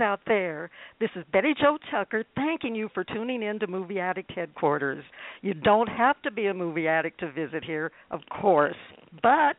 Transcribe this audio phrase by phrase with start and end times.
[0.00, 0.70] out there.
[1.00, 5.04] This is Betty Jo Tucker thanking you for tuning in to Movie Addict Headquarters.
[5.40, 8.76] You don't have to be a movie addict to visit here, of course,
[9.22, 9.56] but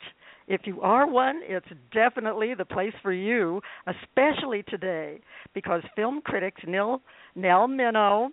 [0.47, 5.21] if you are one, it's definitely the place for you, especially today,
[5.53, 7.01] because film critics Nell,
[7.35, 8.29] Nell Minow,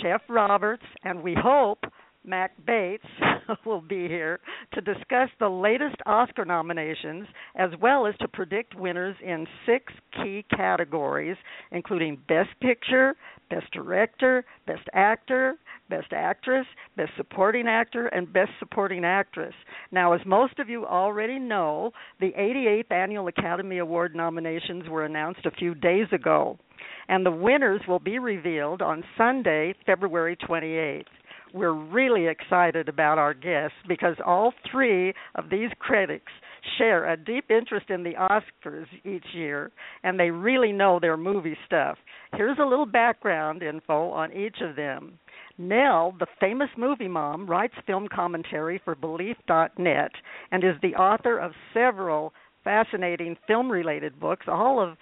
[0.00, 1.84] Geoff Roberts, and we hope
[2.24, 3.04] Mack Bates
[3.66, 4.40] will be here
[4.74, 7.26] to discuss the latest Oscar nominations
[7.56, 11.36] as well as to predict winners in six key categories,
[11.72, 13.14] including Best Picture,
[13.48, 15.56] Best Director, Best Actor,
[15.88, 19.54] Best Actress, Best Supporting Actor, and Best Supporting Actress.
[19.90, 25.46] Now, as most of you already know, the 88th Annual Academy Award nominations were announced
[25.46, 26.58] a few days ago,
[27.08, 31.04] and the winners will be revealed on Sunday, February 28th
[31.52, 36.32] we're really excited about our guests because all three of these critics
[36.78, 39.70] share a deep interest in the Oscars each year
[40.02, 41.98] and they really know their movie stuff.
[42.34, 45.18] Here's a little background info on each of them.
[45.58, 50.12] Nell, the famous movie mom, writes film commentary for Belief.net
[50.52, 52.32] and is the author of several
[52.64, 54.96] fascinating film related books, all of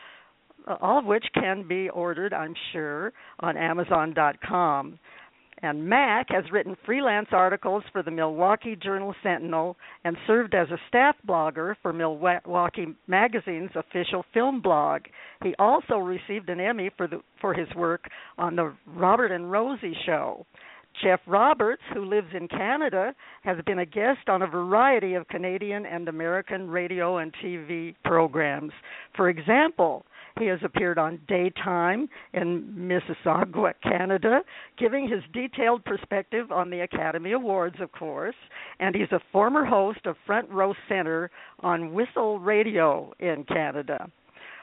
[0.83, 4.99] all of which can be ordered, I'm sure, on Amazon.com.
[5.63, 10.79] And Mack has written freelance articles for the Milwaukee Journal Sentinel and served as a
[10.89, 15.03] staff blogger for Milwaukee Magazine's official film blog.
[15.43, 19.97] He also received an Emmy for the for his work on the Robert and Rosie
[20.07, 20.47] show.
[21.03, 25.87] Geoff Roberts, who lives in Canada, has been a guest on a variety of Canadian
[25.87, 28.73] and American radio and TV programs.
[29.15, 30.05] For example,
[30.39, 34.41] he has appeared on Daytime in Mississauga, Canada,
[34.79, 38.37] giving his detailed perspective on the Academy Awards, of course,
[38.81, 44.11] and he's a former host of Front Row Center on Whistle Radio in Canada.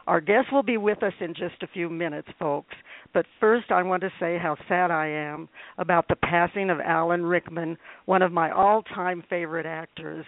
[0.07, 2.75] Our guest will be with us in just a few minutes, folks.
[3.13, 7.25] But first, I want to say how sad I am about the passing of Alan
[7.25, 10.25] Rickman, one of my all time favorite actors.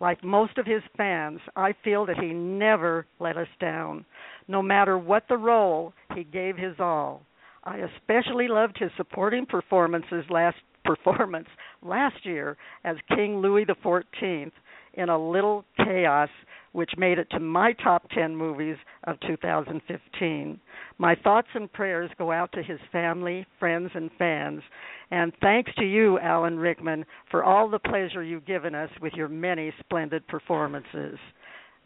[0.00, 4.06] Like most of his fans, I feel that he never let us down.
[4.48, 7.22] No matter what the role, he gave his all.
[7.64, 11.48] I especially loved his supporting performances last performance
[11.82, 14.50] last year as King Louis XIV
[14.94, 16.30] in A Little Chaos,
[16.72, 20.60] which made it to my top 10 movies of 2015.
[20.98, 24.62] My thoughts and prayers go out to his family, friends, and fans.
[25.10, 29.28] And thanks to you, Alan Rickman, for all the pleasure you've given us with your
[29.28, 31.18] many splendid performances.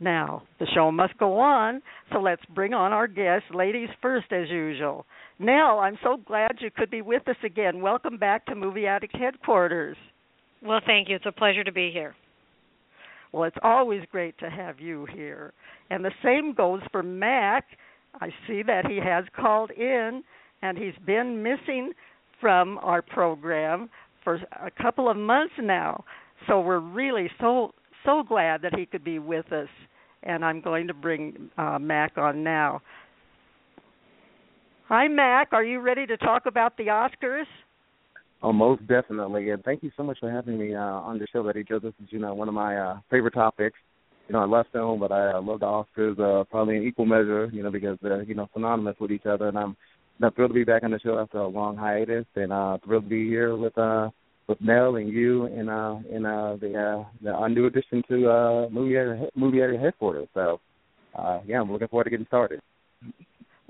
[0.00, 1.81] Now, the show must go on,
[2.12, 5.06] so let's bring on our guests, ladies first as usual.
[5.39, 7.81] Nell, I'm so glad you could be with us again.
[7.81, 9.97] Welcome back to Movie Addict headquarters.
[10.62, 11.17] Well, thank you.
[11.17, 12.15] It's a pleasure to be here.
[13.34, 15.55] Well, it's always great to have you here.
[15.91, 17.65] And the same goes for Mack.
[18.21, 20.22] I see that he has called in
[20.62, 21.94] and he's been missing
[22.41, 23.91] from our program
[24.23, 26.05] for a couple of months now.
[26.47, 27.73] So we're really so
[28.05, 29.69] so glad that he could be with us,
[30.23, 32.83] and I'm going to bring uh, Mack on now.
[34.89, 35.49] Hi, Mack.
[35.53, 37.47] Are you ready to talk about the Oscars?
[38.44, 39.49] Oh, most definitely.
[39.50, 41.78] And thank you so much for having me uh, on the show, Betty Jo.
[41.78, 43.78] This is, you know, one of my uh, favorite topics.
[44.28, 47.06] You know, I love film, but I uh, love the Oscars uh, probably in equal
[47.06, 47.49] measure.
[47.55, 49.75] You know, because they're you know synonymous with each other, and I'm,
[50.22, 53.05] I'm thrilled to be back on the show after a long hiatus, and uh, thrilled
[53.05, 54.11] to be here with uh,
[54.46, 58.29] with Nell and you and uh in uh the uh the our new addition to
[58.31, 60.29] uh movie area movie headquarters.
[60.35, 60.61] So
[61.19, 62.61] uh yeah, I'm looking forward to getting started.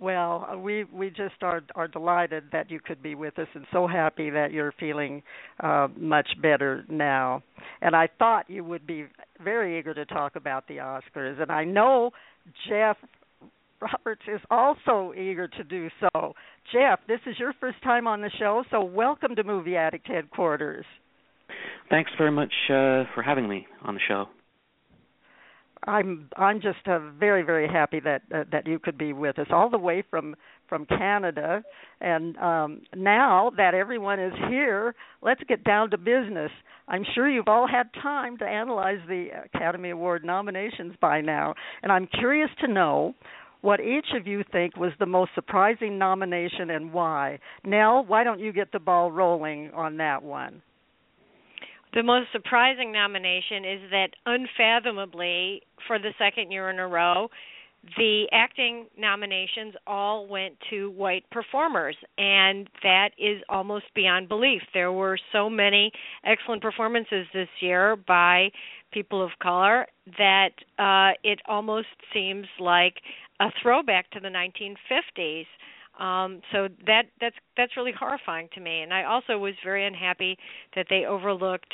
[0.05, 3.65] Well, uh, we we just are are delighted that you could be with us, and
[3.73, 5.23] so happy that you're feeling
[5.61, 7.43] uh, much better now.
[7.81, 9.07] And I thought you would be
[9.43, 12.11] very eager to talk about the Oscars, and I know
[12.69, 12.99] Geoff
[13.81, 16.35] Roberts is also eager to do so.
[16.71, 20.85] Geoff, this is your first time on the show, so welcome to Movie Addict headquarters.
[21.89, 24.27] Thanks very much uh, for having me on the show.
[25.87, 29.47] I'm I'm just uh, very very happy that uh, that you could be with us
[29.51, 30.35] all the way from
[30.69, 31.63] from Canada.
[32.01, 36.51] And um, now that everyone is here, let's get down to business.
[36.89, 41.93] I'm sure you've all had time to analyze the Academy Award nominations by now, and
[41.93, 43.15] I'm curious to know
[43.61, 47.39] what each of you think was the most surprising nomination and why.
[47.65, 50.61] Nell, why don't you get the ball rolling on that one?
[51.95, 57.29] The most surprising nomination is that unfathomably, for the second year in a row,
[57.97, 64.63] the acting nominations all went to white performers, and that is almost beyond belief.
[64.73, 65.93] There were so many
[66.25, 68.51] excellent performances this year by
[68.93, 69.87] people of color
[70.19, 72.95] that uh, it almost seems like
[73.41, 75.47] a throwback to the 1950s.
[75.99, 80.37] Um, so that that's that's really horrifying to me, and I also was very unhappy
[80.75, 81.73] that they overlooked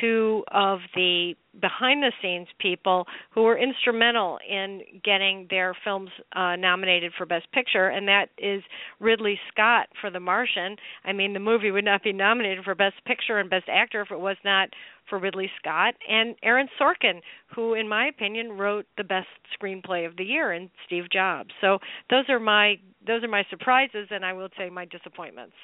[0.00, 6.56] two of the behind the scenes people who were instrumental in getting their films uh,
[6.56, 8.62] nominated for Best Picture, and that is
[8.98, 10.76] Ridley Scott for The Martian.
[11.04, 14.10] I mean, the movie would not be nominated for Best Picture and Best Actor if
[14.10, 14.68] it was not
[15.08, 17.20] for Ridley Scott, and Aaron Sorkin,
[17.54, 21.50] who, in my opinion, wrote the best screenplay of the year in Steve Jobs.
[21.60, 21.78] So
[22.08, 25.54] those are my those are my surprises, and I will say my disappointments.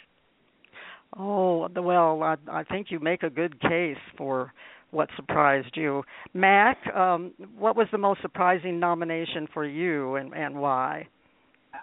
[1.18, 4.52] Oh well, I, I think you make a good case for
[4.92, 6.02] what surprised you,
[6.34, 6.78] Mack.
[6.94, 11.08] Um, what was the most surprising nomination for you, and and why?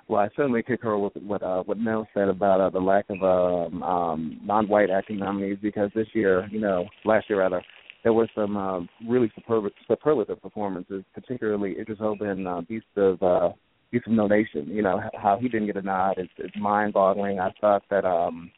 [0.08, 3.22] Well, I certainly concur with what uh, what Nell said about uh, the lack of
[3.22, 7.62] um, um, non-white acting nominees because this year, you know, last year rather,
[8.04, 13.22] there were some um, really superb, superlative performances, particularly Idris Elba in uh, Beast of
[13.22, 13.50] uh,
[13.92, 14.28] Beast of No.
[14.54, 17.40] You know how he didn't get a nod is, is mind-boggling.
[17.40, 18.52] I thought that um,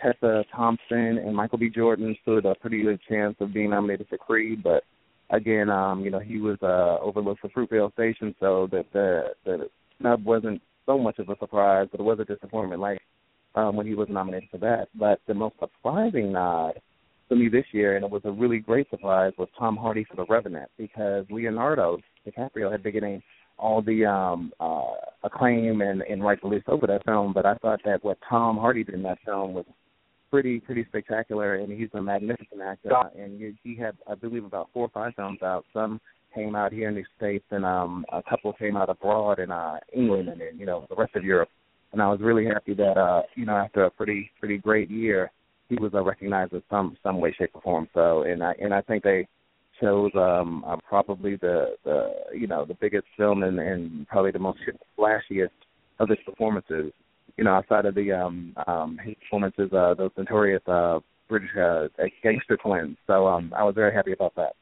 [0.00, 1.68] Tessa Thompson and Michael B.
[1.68, 4.82] Jordan stood a pretty good chance of being nominated for Creed, but
[5.30, 9.68] again, um, you know, he was uh, overlooked for Fruitvale Station, so that the the
[9.98, 13.00] snub wasn't so much of a surprise, but it was a disappointment, like
[13.54, 14.88] um, when he was nominated for that.
[14.98, 16.80] But the most surprising nod
[17.28, 20.16] for me this year, and it was a really great surprise, was Tom Hardy for
[20.16, 23.22] The Revenant, because Leonardo DiCaprio had been getting
[23.60, 27.80] all the um uh acclaim and and rightfully so for that film but i thought
[27.84, 29.64] that what tom hardy did in that film was
[30.30, 32.90] pretty pretty spectacular, and he's a magnificent actor.
[33.18, 35.64] And he had, I believe, about four or five films out.
[35.72, 36.00] Some
[36.34, 39.78] came out here in the states, and um, a couple came out abroad in uh,
[39.92, 41.48] England, and then you know the rest of Europe.
[41.92, 45.30] And I was really happy that uh, you know after a pretty pretty great year,
[45.68, 47.88] he was uh, recognized in some some way, shape, or form.
[47.92, 49.26] So, and I and I think they
[49.80, 54.38] chose um, uh, probably the the you know the biggest film and, and probably the
[54.38, 54.58] most
[54.98, 55.50] flashiest
[55.98, 56.92] of his performances
[57.40, 61.88] you know, outside of the um um his performances, uh those notorious uh British uh,
[62.22, 62.98] gangster twins.
[63.06, 64.52] So um I was very happy about that.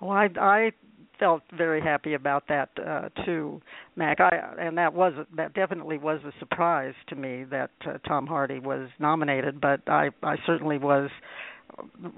[0.00, 0.70] Well, I I
[1.18, 3.60] felt very happy about that uh too,
[3.96, 4.20] Mack.
[4.20, 8.60] I and that was that definitely was a surprise to me that uh, Tom Hardy
[8.60, 11.10] was nominated, but I I certainly was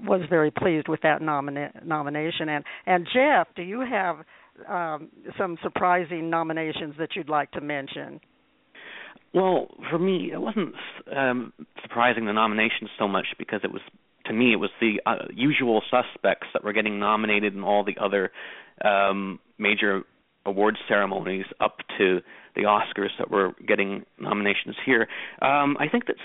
[0.03, 4.17] was very pleased with that nomina- nomination and and Geoff, do you have
[4.69, 8.19] um some surprising nominations that you'd like to mention?
[9.33, 10.75] Well, for me, it wasn't
[11.15, 13.81] um, surprising the nomination so much because it was
[14.25, 17.95] to me it was the uh, usual suspects that were getting nominated in all the
[17.99, 18.31] other
[18.83, 20.03] um, major
[20.45, 22.21] award ceremonies up to
[22.55, 25.07] the Oscars that were getting nominations here.
[25.41, 26.15] Um, I think that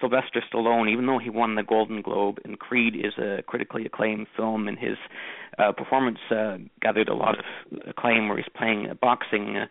[0.00, 4.28] Sylvester Stallone, even though he won the Golden Globe and Creed is a critically acclaimed
[4.36, 4.96] film, and his
[5.58, 7.44] uh, performance uh, gathered a lot of
[7.88, 9.66] acclaim, where he's playing a boxing uh,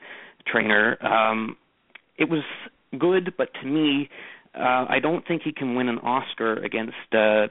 [0.45, 0.97] trainer.
[1.05, 1.55] Um,
[2.17, 2.43] it was
[2.99, 4.09] good, but to me,
[4.53, 7.47] uh, I don't think he can win an Oscar against uh,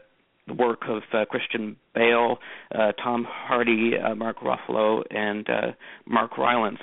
[0.50, 2.38] the work of uh, Christian Bale,
[2.74, 5.72] uh, Tom Hardy, uh, Mark Ruffalo, and uh,
[6.06, 6.78] Mark Rylance.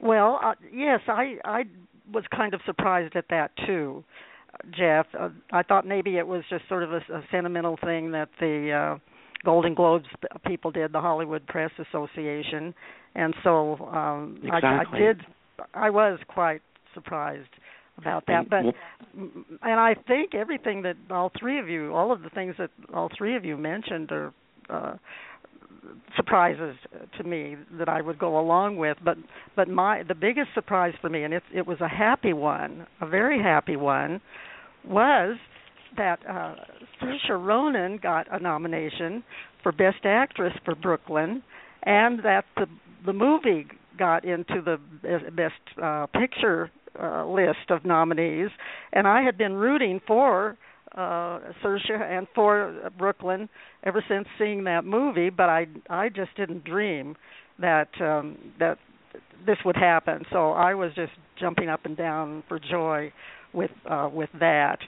[0.00, 1.64] Well, uh, yes, I I
[2.12, 4.04] was kind of surprised at that too,
[4.76, 5.06] Geoff.
[5.18, 8.70] Uh, I thought maybe it was just sort of a, a sentimental thing that the
[8.72, 8.98] uh,
[9.44, 10.06] Golden Globes
[10.46, 12.74] people did, the Hollywood Press Association,
[13.14, 14.68] and so um, exactly.
[14.68, 15.20] I, I did
[15.74, 16.62] I was quite
[16.94, 17.48] surprised
[17.98, 18.64] about that but
[19.62, 23.10] and I think everything that all three of you all of the things that all
[23.16, 24.32] three of you mentioned are
[24.70, 24.94] uh
[26.16, 26.76] surprises
[27.16, 29.16] to me that I would go along with but
[29.56, 33.06] but my the biggest surprise for me and it it was a happy one a
[33.06, 34.20] very happy one
[34.86, 35.36] was
[35.96, 36.54] that uh
[37.02, 39.22] Saoirse Ronan got a nomination
[39.62, 41.42] for best actress for Brooklyn
[41.84, 42.66] and that the
[43.06, 43.66] the movie
[43.98, 44.78] got into the
[45.34, 48.50] best uh, picture uh, list of nominees,
[48.92, 50.56] and I had been rooting for
[50.96, 53.50] uh Saoirse and for Brooklyn
[53.84, 57.14] ever since seeing that movie, but I I just didn't dream
[57.58, 58.78] that um that
[59.46, 60.24] this would happen.
[60.32, 63.12] So I was just jumping up and down for joy
[63.52, 64.78] with uh, with that.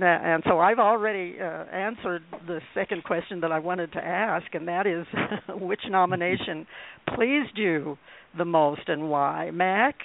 [0.00, 4.66] And so I've already uh, answered the second question that I wanted to ask, and
[4.68, 5.04] that is
[5.60, 6.66] which nomination
[7.14, 7.98] pleased you
[8.38, 9.50] the most and why?
[9.52, 9.96] Mack,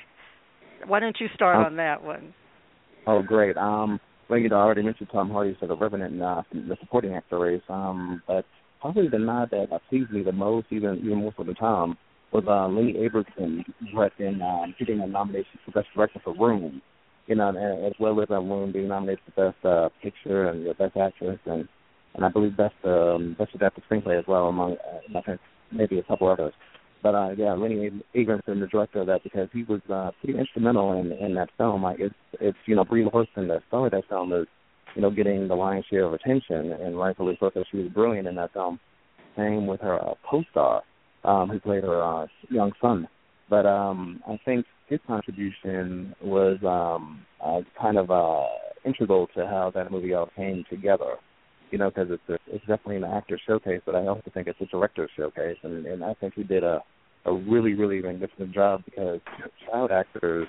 [0.87, 2.33] why don't you start um, on that one?
[3.07, 3.57] Oh, great.
[3.57, 3.99] Um,
[4.29, 7.39] well, you know, I already mentioned Tom Hardy for the Revenant uh, the supporting actor
[7.39, 8.45] race, um, but
[8.81, 11.97] probably the nod that uh, pleased me the most, even even more so than Tom,
[12.31, 16.81] was uh, Lenny Abrahamson directing, um, getting a nomination for Best Director for Room
[17.27, 20.65] you know, and, as well as that woman being nominated for best uh, picture and
[20.77, 21.67] best actress, and
[22.13, 25.39] and I believe best um, best adapted screenplay as well, among uh, I think
[25.71, 26.53] maybe a couple others.
[27.05, 30.99] But uh, yeah, Lenny Abrahamson, the director of that, because he was uh, pretty instrumental
[30.99, 31.83] in in that film.
[31.83, 34.47] Like it's it's you know Brie Larson, the star of that film, is
[34.95, 38.27] you know getting the lion's share of attention, and rightfully so, because she was brilliant
[38.27, 38.79] in that film.
[39.37, 40.81] Same with her uh, co-star,
[41.23, 43.07] um, who played her uh, young son.
[43.51, 48.45] But um, I think his contribution was um, uh, kind of uh,
[48.83, 51.17] integral to how that movie all came together.
[51.69, 54.59] You know, because it's a, it's definitely an actor showcase, but I also think it's
[54.59, 56.81] a director showcase, and and I think he did a
[57.25, 59.19] a really really magnificent job because
[59.65, 60.47] child actors,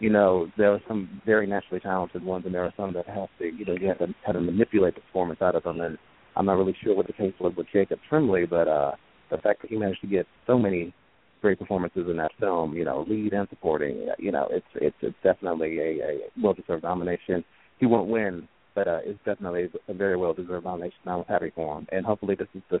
[0.00, 3.28] you know, there are some very naturally talented ones, and there are some that have
[3.38, 5.80] to, you know, you have to kind of manipulate the performance out of them.
[5.80, 5.98] And
[6.36, 8.92] I'm not really sure what the case was with Jacob Tremblay, but uh,
[9.30, 10.94] the fact that he managed to get so many
[11.40, 12.74] great performances in that film.
[12.74, 14.08] You know, lead and supporting.
[14.18, 17.44] You know, it's it's it's definitely a, a well-deserved nomination.
[17.78, 20.98] He won't win, but uh, it's definitely a very well-deserved nomination.
[21.06, 22.80] I'm happy for him, and hopefully this is the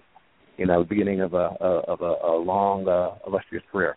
[0.56, 3.96] you know beginning of a, a of a, a long uh, illustrious career.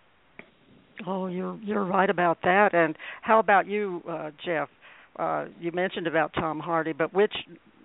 [1.06, 2.74] Oh, you're you're right about that.
[2.74, 4.70] And how about you, uh, Geoff?
[5.18, 7.34] Uh, you mentioned about Tom Hardy, but which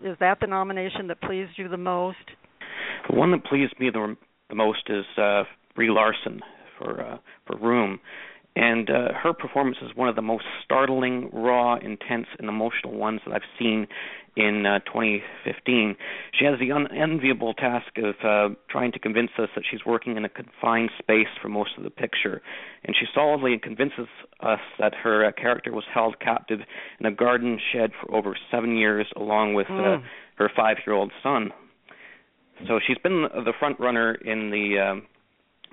[0.05, 2.19] is that the nomination that pleased you the most?
[3.09, 4.17] The one that pleased me the,
[4.49, 6.41] the most is uh, Brie Larson
[6.79, 8.01] for uh, for Room,
[8.55, 13.21] and uh, her performance is one of the most startling, raw, intense, and emotional ones
[13.25, 13.87] that I've seen
[14.37, 15.97] in uh, 2015.
[16.39, 20.25] She has the unenviable task of uh, trying to convince us that she's working in
[20.25, 22.43] a confined space for most of the picture,
[22.85, 24.07] and she solidly convinces
[24.41, 26.61] us that her uh, character was held captive
[27.01, 29.99] in a garden shed for over seven years, along with mm.
[29.99, 30.03] uh,
[30.37, 31.51] her five-year-old son.
[32.67, 35.07] So she's been the front runner in the um,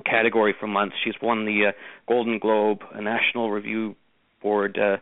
[0.06, 0.96] category for months.
[1.04, 1.72] She's won the uh,
[2.08, 3.96] Golden Globe, a National Review
[4.42, 4.98] Board uh,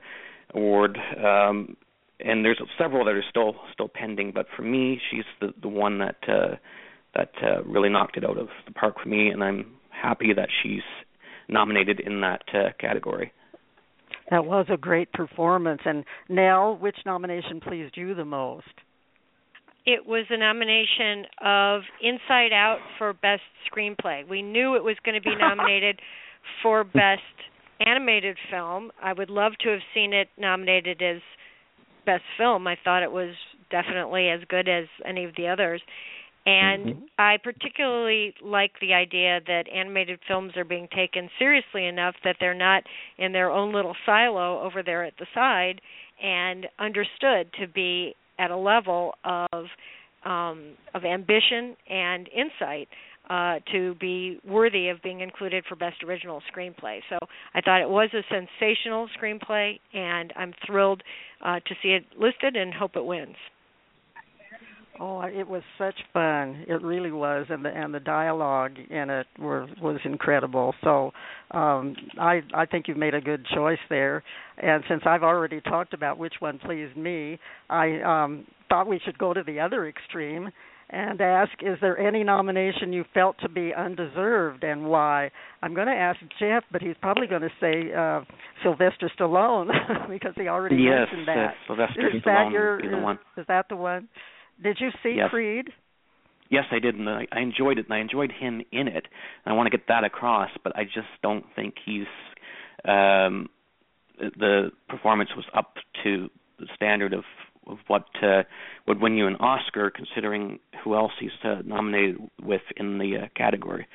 [0.53, 1.75] award, um,
[2.19, 4.31] and there's several that are still still pending.
[4.33, 6.55] But for me, she's the the one that uh,
[7.15, 10.49] that uh, really knocked it out of the park for me, and I'm happy that
[10.63, 10.81] she's
[11.49, 13.31] nominated in that uh, category.
[14.29, 15.81] That was a great performance.
[15.85, 18.65] And Nell, which nomination pleased you the most?
[19.87, 23.41] It was a nomination of Inside Out for Best
[23.71, 24.27] Screenplay.
[24.27, 26.01] We knew it was going to be nominated
[26.61, 27.21] for Best
[27.79, 28.91] Animated Film.
[29.01, 31.21] I would love to have seen it nominated as
[32.05, 32.67] Best Film.
[32.67, 33.33] I thought it was
[33.71, 35.81] definitely as good as any of the others.
[36.45, 37.03] And mm-hmm.
[37.17, 42.53] I particularly like the idea that animated films are being taken seriously enough that they're
[42.53, 42.83] not
[43.17, 45.79] in their own little silo over there at the side
[46.21, 49.65] and understood to be at a level of
[50.25, 52.89] um, of ambition and insight
[53.29, 56.99] uh, to be worthy of being included for Best Original Screenplay.
[57.09, 57.17] So
[57.53, 61.03] I thought it was a sensational screenplay, and I'm thrilled
[61.43, 63.35] uh, to see it listed and hope it wins.
[64.99, 66.65] Oh, it was such fun.
[66.67, 70.73] It really was, and the and the dialogue in it were was incredible.
[70.83, 71.11] So,
[71.51, 74.23] um, I I think you've made a good choice there.
[74.57, 77.39] And since I've already talked about which one pleased me,
[77.69, 80.49] I um, thought we should go to the other extreme
[80.89, 85.31] and ask: Is there any nomination you felt to be undeserved, and why?
[85.61, 88.21] I'm going to ask Geoff, but he's probably going to say uh,
[88.63, 89.67] Sylvester Stallone
[90.09, 91.35] because he already yes, mentioned that.
[91.35, 93.19] Yes, Sylvester is Stallone that your, is the one.
[93.37, 94.07] Is that the one?
[94.61, 95.29] Did you see yes.
[95.29, 95.69] Creed?
[96.49, 99.05] Yes, I did, and I, I enjoyed it, and I enjoyed him in it.
[99.45, 102.07] And I want to get that across, but I just don't think he's
[102.85, 103.49] um,
[104.17, 107.23] the performance was up to the standard of
[107.67, 108.43] of what uh,
[108.87, 113.27] would win you an Oscar, considering who else he's uh, nominated with in the uh,
[113.35, 113.85] category.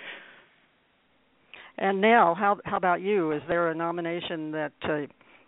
[1.79, 3.33] And now, how how about you?
[3.33, 5.07] Is there a nomination that uh,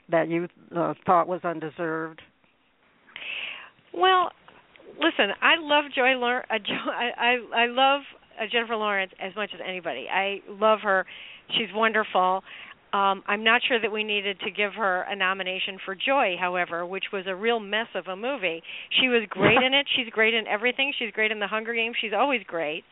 [0.08, 2.22] that you uh, thought was undeserved?
[3.92, 4.30] Well,
[4.98, 6.14] listen, I love Joy.
[6.16, 6.46] Lawrence.
[6.50, 8.02] uh, jo- I, I I love
[8.40, 10.06] uh, Jennifer Lawrence as much as anybody.
[10.12, 11.06] I love her.
[11.56, 12.42] She's wonderful.
[12.92, 16.86] Um, I'm not sure that we needed to give her a nomination for Joy, however,
[16.86, 18.62] which was a real mess of a movie.
[19.00, 19.86] She was great in it.
[19.96, 20.92] She's great in everything.
[20.98, 21.96] She's great in the Hunger Games.
[22.00, 22.84] She's always great.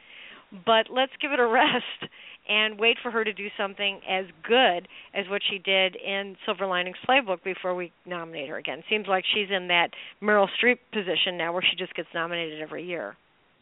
[0.66, 2.12] But let's give it a rest
[2.48, 6.66] and wait for her to do something as good as what she did in Silver
[6.66, 8.82] Linings Playbook before we nominate her again.
[8.90, 9.88] Seems like she's in that
[10.22, 13.16] Meryl Streep position now where she just gets nominated every year.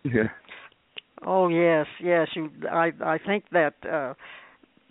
[0.04, 0.28] Yeah.
[1.26, 2.28] Oh yes, yes.
[2.34, 4.14] You, I, I think that uh,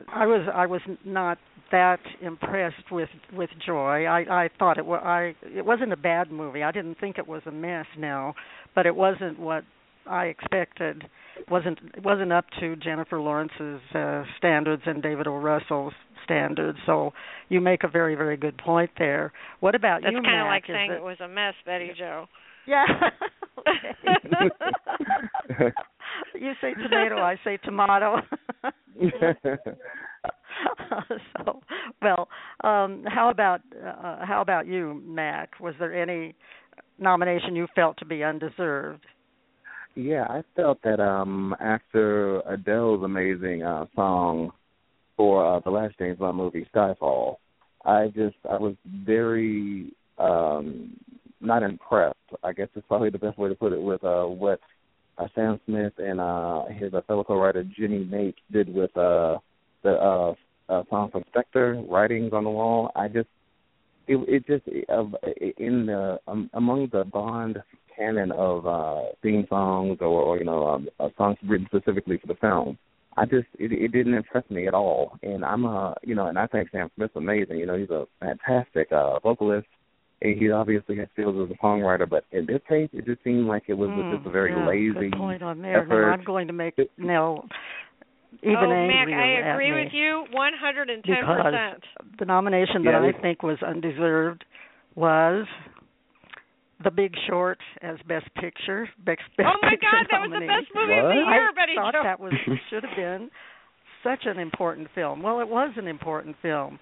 [0.08, 1.40] I was, I was not
[1.72, 4.06] that impressed with with Joy.
[4.06, 6.64] I, I thought it was, I, it wasn't a bad movie.
[6.64, 7.86] I didn't think it was a mess.
[7.98, 8.36] Now,
[8.76, 9.64] but it wasn't what
[10.10, 11.04] I expected.
[11.38, 15.38] It wasn't wasn't up to Jennifer Lawrence's uh, standards and David O.
[15.38, 15.94] Russell's
[16.26, 16.78] standards.
[16.86, 17.14] So
[17.50, 19.32] you make a very very good point there.
[19.60, 21.54] What about That's you, That's kind of like Is saying it- it was a mess,
[21.66, 22.26] Betty Jo.
[22.68, 22.86] Yeah.
[26.36, 28.18] You say tomato, I say tomato.
[31.38, 31.62] so,
[32.02, 32.28] well,
[32.64, 35.60] um, how about uh, how about you, Mack?
[35.60, 36.36] Was there any
[36.98, 39.06] nomination you felt to be undeserved?
[39.96, 44.52] Yeah, I felt that um after Adele's amazing uh song
[45.18, 47.38] for uh the last James Bond movie, Skyfall,
[47.86, 50.96] I just I was very um
[51.42, 52.16] not impressed.
[52.44, 54.60] I guess it's probably the best way to put it with uh what
[55.18, 59.38] uh, Sam Smith and uh his uh, fellow co-writer Jimmy Napes did with uh
[59.84, 60.34] the uh,
[60.70, 62.92] uh song from Spectre, Writings on the Wall.
[62.96, 63.28] I just
[64.08, 65.04] it it just uh,
[65.58, 67.58] in the um, among the Bond
[68.00, 72.28] canon of uh theme songs or, or you know um, uh, songs written specifically for
[72.28, 72.78] the film.
[73.18, 76.40] I just it, it didn't impress me at all, and I'm a you know, and
[76.40, 77.58] I think Sam Smith's amazing.
[77.58, 79.68] You know, he's a fantastic uh vocalist.
[80.22, 83.48] And he obviously has skills as a songwriter, but in this case, it just seemed
[83.48, 85.84] like it was Mm, just a very yeah, lazy Good point on there.
[85.84, 86.08] effort.
[86.08, 87.48] Now I'm going to make Nell
[88.44, 91.02] even oh, Mack, I agree with you 110%.
[91.04, 91.54] Because
[92.20, 94.46] the nomination that Yeah, I think was undeserved
[94.96, 95.46] was
[96.84, 98.88] The Big Short as Best Picture.
[99.06, 101.34] Best, best Oh my Picture God, that was the best movie of the What?
[101.34, 102.04] year, I Betty thought Joe.
[102.04, 102.34] that was
[102.70, 103.30] should have been
[104.04, 105.22] such an important film.
[105.22, 106.80] Well, it was an important film,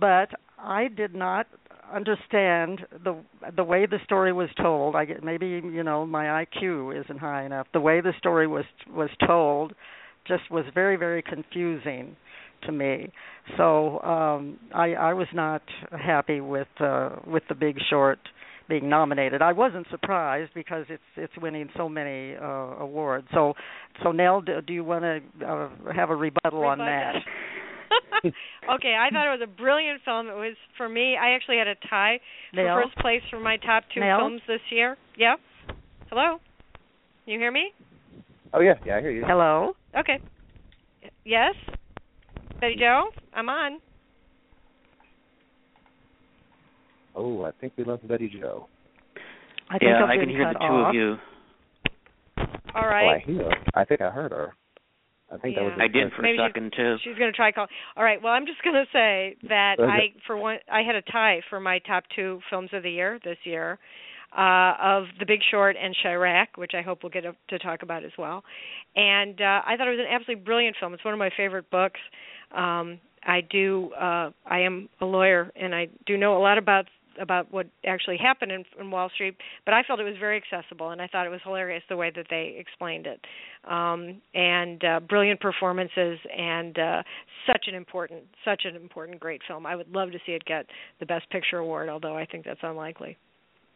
[0.00, 1.46] but I did not
[1.92, 3.16] understand the
[3.54, 4.96] the way the story was told.
[4.96, 7.66] I get maybe you know my IQ isn't high enough.
[7.74, 9.74] The way the story was was told
[10.26, 12.16] just was very very confusing
[12.62, 13.12] to me.
[13.58, 18.18] So um I I was not happy with uh with the Big Short
[18.68, 19.42] being nominated.
[19.42, 22.44] I wasn't surprised because it's it's winning so many uh
[22.80, 23.26] awards.
[23.32, 23.54] So
[24.02, 27.14] so Nell, do, do you want to uh, have a rebuttal on that?
[28.24, 30.28] okay, I thought it was a brilliant film.
[30.28, 31.16] It was for me.
[31.20, 32.20] I actually had a tie
[32.52, 32.76] Nell?
[32.76, 34.20] for first place for my top two Nell?
[34.20, 34.96] films this year.
[35.16, 35.36] Yeah.
[36.10, 36.38] Hello.
[37.26, 37.72] You hear me?
[38.52, 39.24] Oh yeah, yeah, I hear you.
[39.26, 39.72] Hello.
[39.98, 40.20] Okay.
[41.24, 41.54] Yes.
[42.60, 43.80] Betty Jo, I'm on.
[47.14, 48.68] Oh, I think we lost Betty Jo.
[49.70, 50.88] I think yeah, I'm can hear the two off.
[50.88, 51.16] of you.
[52.74, 53.04] All right.
[53.04, 53.24] Oh, I right.
[53.24, 53.50] hear.
[53.74, 54.52] I think I heard her.
[55.32, 55.72] I think that was.
[55.78, 55.84] Yeah.
[55.84, 56.96] I did for Maybe a she- second too.
[57.04, 57.66] She's going to try call.
[57.96, 58.20] All right.
[58.22, 59.90] Well, I'm just going to say that Okay.
[59.90, 63.18] I, for one, I had a tie for my top two films of the year
[63.24, 63.78] this year,
[64.36, 68.04] uh, of The Big Short and Chi-Raq, which I hope we'll get to talk about
[68.04, 68.42] as well.
[68.96, 70.94] And uh, I thought it was an absolutely brilliant film.
[70.94, 72.00] It's one of my favorite books.
[72.54, 73.90] Um, I do.
[73.98, 76.84] Uh, I am a lawyer, and I do know a lot about
[77.20, 80.90] about what actually happened in, in Wall Street, but I felt it was very accessible,
[80.90, 83.20] and I thought it was hilarious the way that they explained it,
[83.68, 87.02] um, and uh, brilliant performances, and uh,
[87.46, 89.66] such an important, such an important, great film.
[89.66, 90.66] I would love to see it get
[91.00, 93.16] the Best Picture award, although I think that's unlikely.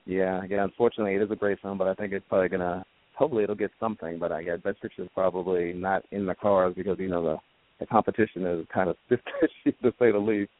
[0.09, 0.65] Yeah, yeah.
[0.65, 2.85] Unfortunately, it is a great film, but I think it's probably gonna.
[3.15, 4.19] Hopefully, it'll get something.
[4.19, 7.37] But I guess Best Picture is probably not in the cards because you know the
[7.79, 9.21] the competition is kind of stiff
[9.83, 10.51] to say the least.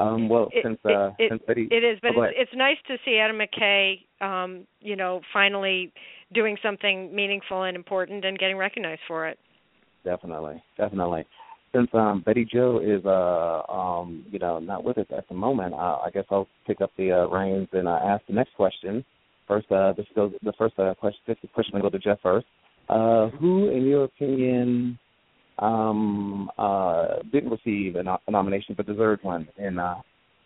[0.00, 2.78] Um, well, It- since uh, it, since Betty, it is, but oh, it's, it's nice
[2.88, 5.92] to see Adam McKay, um, you know, finally
[6.32, 9.38] doing something meaningful and important and getting recognized for it.
[10.04, 11.26] Definitely, definitely.
[11.74, 15.74] Since um, Betty Jo is uh um you know not with us at the moment,
[15.74, 19.04] uh, I guess I'll pick up the uh, reins and uh, ask the next question.
[19.46, 21.20] First, uh, this goes the first uh, question.
[21.26, 22.46] This question will go to Geoff first.
[22.88, 24.98] Uh, who, in your opinion,
[25.60, 29.46] um, uh, didn't receive a, no- a nomination but deserved one?
[29.58, 29.96] In uh,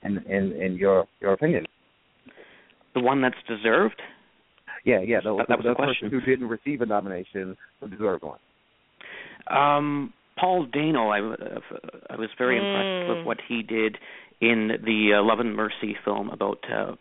[0.02, 1.64] in in in your your opinion?
[2.94, 4.00] The one that's deserved.
[4.84, 5.20] Yeah, yeah.
[5.24, 6.10] The, That- that was the person question.
[6.10, 8.38] who didn't receive a nomination but deserved one.
[9.50, 11.60] Um, Paul Dano, I, uh,
[12.10, 13.16] I was very impressed Mm.
[13.18, 13.98] with what he did
[14.40, 16.96] in the uh, Love and Mercy film about uh,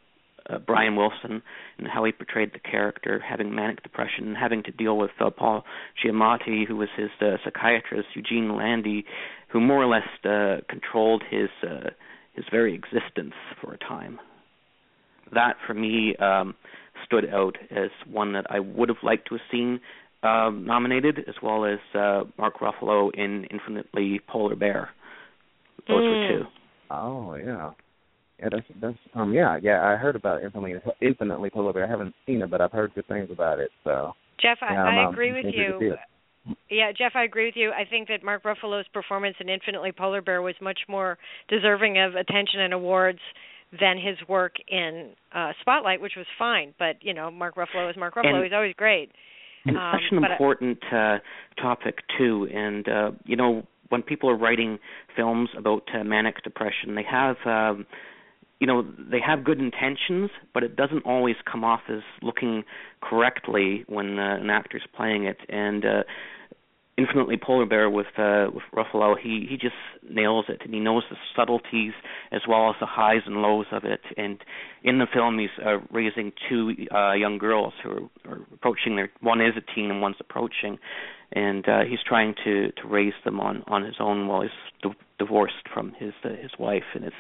[0.50, 1.42] uh, Brian Wilson
[1.78, 5.30] and how he portrayed the character having manic depression and having to deal with uh,
[5.30, 5.64] Paul
[6.04, 9.06] Giamatti, who was his uh, psychiatrist, Eugene Landy,
[9.50, 11.90] who more or less uh, controlled his uh,
[12.34, 14.20] his very existence for a time.
[15.34, 16.56] That, for me, um,
[17.06, 19.80] stood out as one that I would have liked to have seen
[20.24, 24.90] um, nominated, as well as uh, Mark Ruffalo in Infinitely Polar Bear.
[25.88, 26.32] Those mm.
[26.32, 26.46] were two.
[26.90, 27.72] Oh yeah.
[28.40, 31.86] Yeah, that's that's um yeah yeah I heard about Infinitely Infinitely Polar Bear.
[31.86, 33.70] I haven't seen it, but I've heard good things about it.
[33.84, 35.96] So Geoff, I, yeah, I um, agree with you.
[36.70, 37.72] Yeah, Geoff, I agree with you.
[37.72, 41.18] I think that Mark Ruffalo's performance in Infinitely Polar Bear was much more
[41.48, 43.20] deserving of attention and awards
[43.80, 46.74] than his work in uh Spotlight, which was fine.
[46.78, 48.36] But you know, Mark Ruffalo is Mark Ruffalo.
[48.36, 49.12] And, He's always great.
[49.66, 51.18] And um, such an important uh,
[51.62, 52.48] topic too.
[52.54, 54.80] And uh, you know, when people are writing
[55.16, 57.36] films about uh, manic depression, they have.
[57.46, 57.86] Um,
[58.60, 62.64] you know they have good intentions, but it doesn't always come off as looking
[63.02, 65.38] correctly when uh, an actor's playing it.
[65.50, 66.04] And uh,
[66.98, 69.76] infinitely polar bear with uh with Ruffalo he he just
[70.08, 71.94] nails it and he knows the subtleties
[72.32, 74.40] as well as the highs and lows of it and
[74.84, 79.10] in the film he's uh, raising two uh young girls who are, are approaching their
[79.22, 80.78] one is a teen and one's approaching
[81.32, 85.68] and uh he's trying to to raise them on on his own while he's divorced
[85.74, 87.16] from his uh, his wife and it's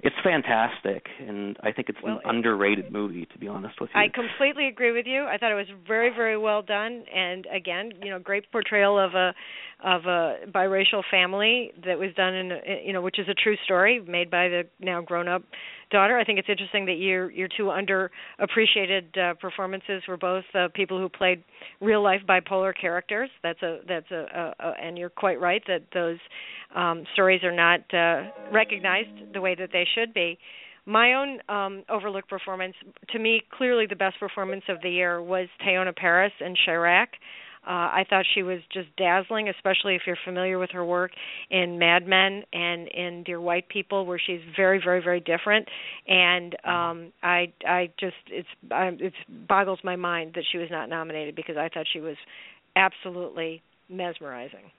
[0.00, 4.00] it's fantastic and I think it's Well, an underrated movie to be honest with you
[4.00, 5.24] I completely agree with you.
[5.24, 9.14] I thought it was very, very well done, and again, you know, great portrayal of
[9.14, 9.34] a
[9.84, 12.52] of a biracial family that was done in,
[12.84, 15.42] you know, which is a true story made by the now grown up
[15.90, 16.16] daughter.
[16.16, 20.98] I think it's interesting that your your two underappreciated uh, performances were both uh, people
[20.98, 21.42] who played
[21.80, 23.30] real life bipolar characters.
[23.42, 24.26] That's a that's a,
[24.60, 26.18] a, a and you're quite right that those
[26.74, 30.38] um, stories are not uh, recognized the way that they should be.
[30.84, 32.74] My own um, overlooked performance,
[33.10, 37.06] to me, clearly the best performance of the year was Teyonah Parris in Chi-Raq.
[37.64, 41.12] Uh, I thought she was just dazzling, especially if you're familiar with her work
[41.48, 45.68] in Mad Men and in Dear White People, where she's very, very, very different.
[46.08, 49.12] And um, I, I just, it's, I, it
[49.48, 52.16] boggles my mind that she was not nominated because I thought she was
[52.74, 54.72] absolutely mesmerizing.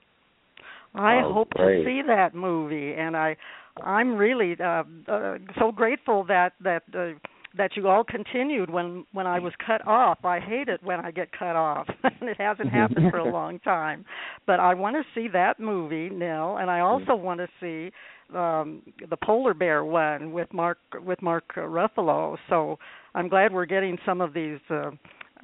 [0.94, 1.82] I Oh, hope great.
[1.82, 3.36] to see that movie, and I,
[3.82, 7.18] I'm really uh, uh, so grateful that that uh,
[7.56, 10.24] that you all continued when when I was cut off.
[10.24, 13.58] I hate it when I get cut off, and it hasn't happened for a long
[13.60, 14.04] time.
[14.46, 17.92] But I want to see that movie, Nell, and I also want to see
[18.34, 22.36] um the polar bear one with Mark with Mark Ruffalo.
[22.48, 22.78] So
[23.14, 24.58] I'm glad we're getting some of these.
[24.70, 24.90] Uh,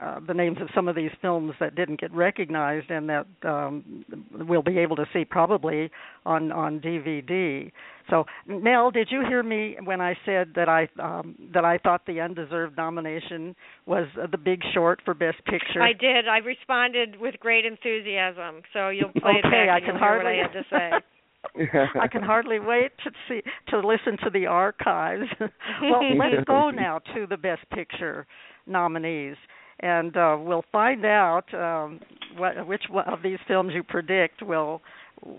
[0.01, 4.05] uh, the names of some of these films that didn't get recognized and that um,
[4.33, 5.91] we'll be able to see probably
[6.25, 7.71] on on DVD.
[8.09, 12.07] So, Nell, did you hear me when I said that I um, that I thought
[12.07, 13.55] the undeserved nomination
[13.87, 15.83] was uh, The Big Short for Best Picture?
[15.83, 16.27] I did.
[16.29, 18.63] I responded with great enthusiasm.
[18.73, 20.53] So you'll play it Okay, back I and can you'll hear what hardly- I had
[20.53, 20.91] to say.
[22.01, 25.25] I can hardly wait to see to listen to the archives.
[25.41, 28.27] well, let's go now to the Best Picture
[28.67, 29.37] nominees,
[29.81, 32.01] and uh, we'll find out um,
[32.37, 34.81] what, which one of these films you predict will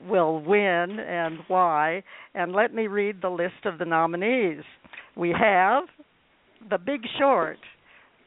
[0.07, 2.03] will win and why.
[2.35, 4.63] And let me read the list of the nominees.
[5.15, 5.85] We have
[6.69, 7.57] The Big Short,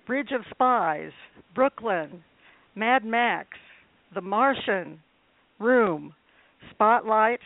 [0.07, 1.13] Bridge of Spies,
[1.55, 2.25] Brooklyn,
[2.75, 3.49] Mad Max,
[4.15, 4.99] The Martian,
[5.61, 6.13] Room,
[6.73, 7.41] Spotlight,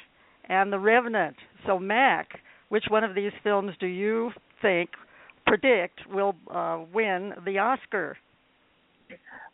[0.48, 1.36] and The Revenant.
[1.66, 2.28] So, Mack,
[2.70, 4.30] which one of these films do you
[4.62, 4.90] think,
[5.46, 8.16] predict, will uh, win the Oscar?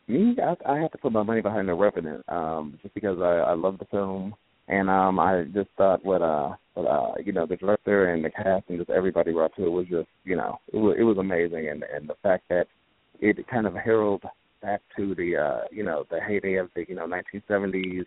[0.07, 3.51] Me, I, I have to put my money behind the Revenant, um, just because I,
[3.51, 4.35] I love the film,
[4.69, 8.31] and um, I just thought what uh, what uh, you know, the director and the
[8.31, 11.17] cast and just everybody brought to it was just, you know, it was it was
[11.17, 12.67] amazing, and and the fact that
[13.21, 14.29] it kind of heralded
[14.61, 18.05] back to the uh, you know, the heyday of the you know 1970s,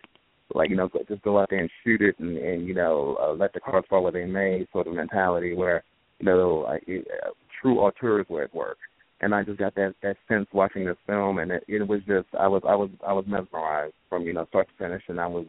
[0.54, 3.32] like you know, just go out there and shoot it, and and you know, uh,
[3.32, 5.82] let the cards fall where they may, sort of mentality where
[6.20, 7.30] you know, like, uh,
[7.60, 8.78] true auteurs were at work
[9.20, 12.28] and I just got that that sense watching this film, and it, it was just
[12.38, 15.26] I was I was I was mesmerized from you know start to finish, and I
[15.26, 15.46] was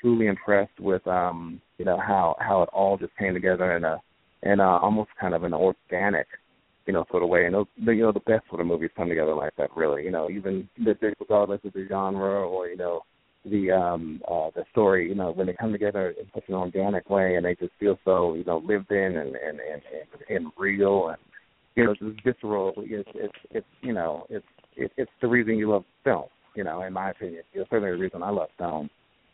[0.00, 4.00] truly impressed with um you know how how it all just came together in a
[4.42, 6.26] in a almost kind of an organic
[6.86, 8.90] you know sort of way, and those, the, you know the best sort of movies
[8.96, 10.68] come together like that really, you know even
[11.20, 13.02] regardless of the genre or you know
[13.46, 17.10] the um uh the story you know when they come together in such an organic
[17.10, 20.52] way and they just feel so you know lived in and and and and, and
[20.56, 21.18] real and
[21.76, 22.72] you know, it's visceral.
[22.78, 26.26] It's it's it's you know, it's it, it's the reason you love film.
[26.54, 28.88] You know, in my opinion, it's certainly the reason I love film.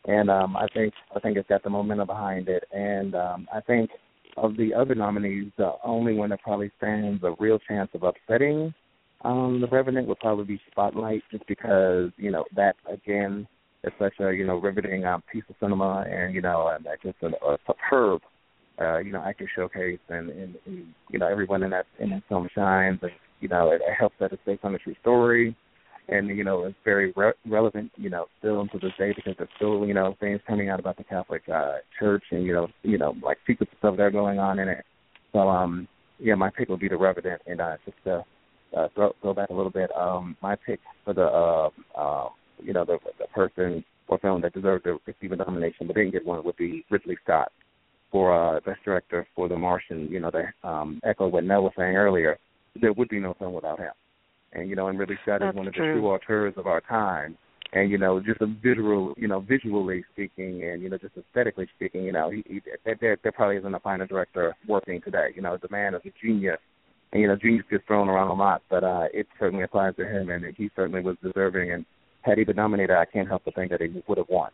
[0.05, 2.63] And um, I think I think it's got the momentum behind it.
[2.71, 3.91] And um, I think
[4.37, 8.73] of the other nominees, the only one that probably stands a real chance of upsetting
[9.23, 13.47] um, the Revenant would probably be Spotlight, just because you know that again
[13.83, 17.01] is such a you know riveting um, piece of cinema, and you know, and that
[17.03, 18.21] just a, a superb
[18.79, 22.23] uh, you know, actor showcase and, and, and you know, everyone in that in that
[22.29, 25.55] film shines and you know, it, it helps that it's based on a true story.
[26.07, 29.49] and you know it's very re- relevant, you know, still to this day because there's
[29.55, 32.97] still you know things coming out about the Catholic uh, Church and you know you
[32.97, 34.85] know like secret stuff that are going on in it.
[35.31, 35.87] So um
[36.19, 38.23] yeah, my pick would be the Revenant, and uh, just to
[38.77, 42.29] uh, throw, throw back a little bit, um my pick for the uh, uh
[42.61, 46.11] you know the the person or film that deserved to receive a nomination but didn't
[46.11, 47.51] get one would be Ridley Scott
[48.11, 50.07] for uh best director for The Martian.
[50.11, 52.37] You know, to um, echo what Nell was saying earlier,
[52.79, 53.91] there would be no film without him.
[54.53, 55.95] And you know, and Ridley Scott That's is one of true.
[55.95, 57.37] the true auteurs of our time.
[57.73, 61.67] And you know, just a visual, you know, visually speaking, and you know, just aesthetically
[61.77, 65.29] speaking, you know, he, he there, there there probably isn't a finer director working today.
[65.35, 66.57] You know, the man is a genius,
[67.13, 70.05] and you know, genius gets thrown around a lot, but uh it certainly applies to
[70.05, 71.71] him, and he certainly was deserving.
[71.71, 71.85] And
[72.23, 74.51] had he been nominated, I can't help but think that he would have won.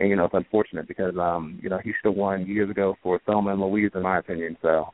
[0.00, 2.96] And you know, it's unfortunate because um, you know, he should have won years ago
[3.02, 4.56] for Thelma and Louise, in my opinion.
[4.62, 4.86] So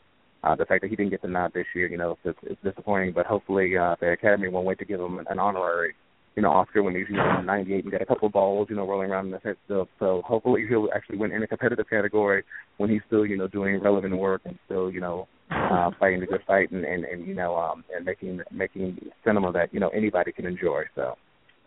[0.42, 2.60] uh, the fact that he didn't get the nod this year, you know, it's, it's
[2.62, 3.12] disappointing.
[3.14, 5.94] But hopefully, uh, the Academy won't wait to give him an honorary,
[6.34, 8.74] you know, Oscar when he's you know 98 and got a couple of balls, you
[8.74, 9.86] know, rolling around in his head still.
[10.00, 12.42] So hopefully, he'll actually win in a competitive category
[12.78, 16.26] when he's still, you know, doing relevant work and still, you know, uh, fighting the
[16.26, 19.90] good fight and, and and you know, um, and making making cinema that you know
[19.90, 20.82] anybody can enjoy.
[20.96, 21.14] So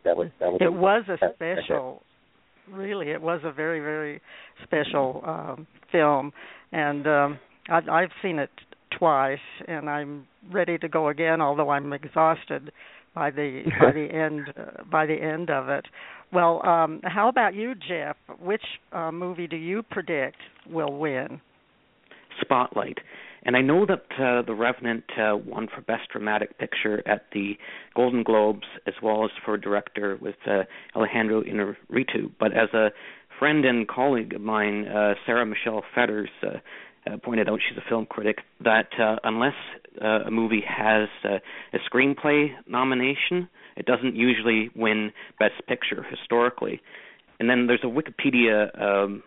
[0.04, 2.04] that was that was It was a special.
[2.72, 4.22] Really, it was a very very
[4.64, 6.32] special um, film,
[6.72, 8.50] and um, I, I've seen it
[8.98, 11.42] twice, and I'm ready to go again.
[11.42, 12.72] Although I'm exhausted
[13.16, 15.86] by the by the end uh, by the end of it.
[16.32, 18.16] Well, um, how about you, Geoff?
[18.40, 20.38] Which uh, movie do you predict
[20.70, 21.42] will win?
[22.42, 23.00] Spotlight.
[23.44, 27.58] And I know that uh, The Revenant uh, won for Best Dramatic Picture at the
[27.96, 30.64] Golden Globes, as well as for director with uh,
[30.96, 32.32] Alejandro Inarritu.
[32.40, 32.90] But as a
[33.40, 36.58] friend and colleague of mine, uh, Sara Michelle Fetters, uh,
[37.10, 39.54] uh, pointed out, she's a film critic, that uh, unless
[40.02, 41.38] uh, a movie has uh,
[41.74, 43.48] a screenplay nomination,
[43.78, 46.82] it doesn't usually win Best Picture historically.
[47.40, 49.24] And then there's a Wikipedia um,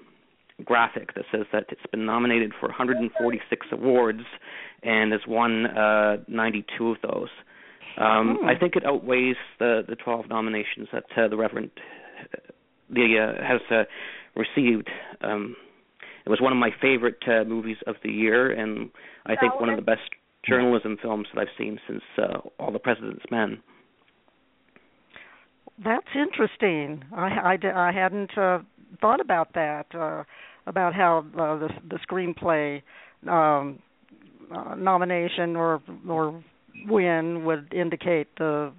[0.65, 4.23] graphic that says that it's been nominated for 146 awards
[4.83, 7.29] and has won uh, 92 of those.
[7.99, 8.49] Um, Hmm.
[8.49, 11.71] I think it outweighs the the 12 nominations that uh, the Reverend
[12.21, 12.39] uh,
[12.89, 13.85] the uh, has uh,
[14.35, 14.89] received.
[15.21, 15.57] Um,
[16.25, 18.91] it was one of my favorite uh, movies of the year, and
[19.27, 20.09] I think one of the best
[20.49, 23.63] journalism films that I've seen since uh, All the President's Men.
[25.83, 27.05] That's interesting.
[27.15, 28.61] I I, I hadn't uh,
[29.01, 29.87] thought about that.
[29.95, 30.25] Uh,
[30.67, 32.83] about how uh, the the screenplay
[33.29, 33.79] um,
[34.55, 36.43] uh, nomination or or
[36.87, 38.73] win would indicate the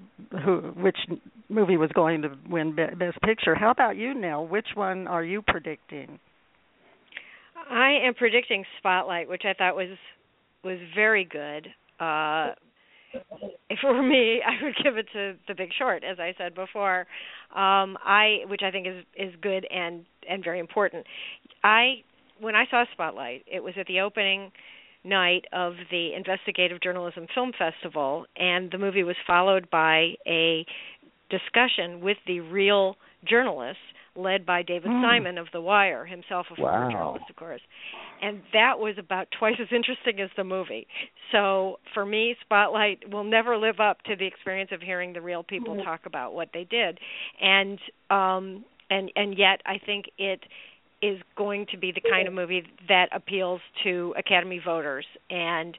[0.44, 0.98] who which
[1.50, 3.56] movie was going to win be- best picture.
[3.56, 4.48] How about you, Nell?
[4.48, 6.20] Which one are you predicting?
[7.70, 9.90] I am predicting Spotlight, which I thought was
[10.64, 11.68] was very good.
[12.00, 12.54] Uh
[13.84, 17.02] were me, I would give it to The Big Short, as I said before.
[17.52, 21.06] Um I which I think is is good and and very important.
[21.64, 22.04] I
[22.40, 24.52] when I saw Spotlight, it was at the opening
[25.04, 30.66] night of the Investigative Journalism Film Festival and the movie was followed by a
[31.30, 32.96] discussion with the real
[33.28, 33.82] journalists
[34.16, 35.02] led by David Hmm.
[35.02, 36.92] Simon of The Wire, himself a former Wow.
[36.92, 37.62] journalist, of course.
[38.22, 40.88] And that was about twice as interesting as the movie.
[41.32, 45.44] So for me, Spotlight will never live up to the experience of hearing the real
[45.44, 47.00] people talk about what they did.
[47.42, 50.42] And um and and yet I think it
[51.02, 55.78] is going to be the kind of movie that appeals to Academy voters and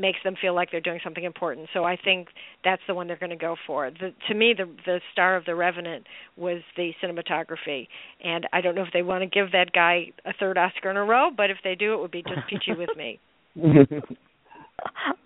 [0.00, 1.68] makes them feel like they're doing something important.
[1.74, 2.28] So I think
[2.64, 3.90] that's the one they're going to go for.
[3.90, 7.86] The, to me, the the star of The Revenant was the cinematography,
[8.24, 10.96] and I don't know if they want to give that guy a third Oscar in
[10.96, 13.20] a row, but if they do, it would be just peachy with me.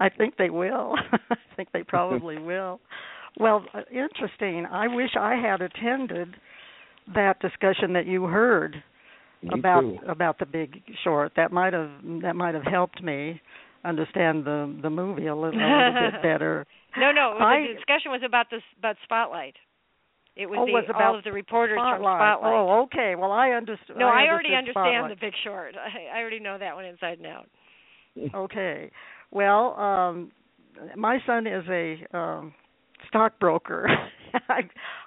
[0.00, 0.94] I think they will.
[1.30, 2.80] I think they probably will.
[3.38, 4.66] Well, uh, interesting.
[4.70, 6.34] I wish I had attended
[7.14, 8.76] that discussion that you heard
[9.42, 9.98] Me about too.
[10.08, 11.32] about the Big Short.
[11.36, 11.90] That might have
[12.22, 13.40] that might have helped me
[13.84, 16.66] understand the the movie a little, a little bit better.
[16.96, 19.56] No, no, I- the discussion was about this about Spotlight.
[20.36, 22.18] It was, Oh, the, was all of the reporters from Spotlight.
[22.18, 22.52] Spotlight.
[22.54, 23.14] Oh, okay.
[23.14, 23.96] Well, I understood.
[23.96, 25.10] no, I, already understand Spotlight.
[25.20, 25.76] the Big Short.
[26.12, 27.46] I, I already know that one inside and out.
[28.34, 28.90] Okay.
[29.30, 30.30] Well, um
[30.96, 32.52] my son is a um
[33.08, 33.88] stockbroker.
[34.48, 34.62] I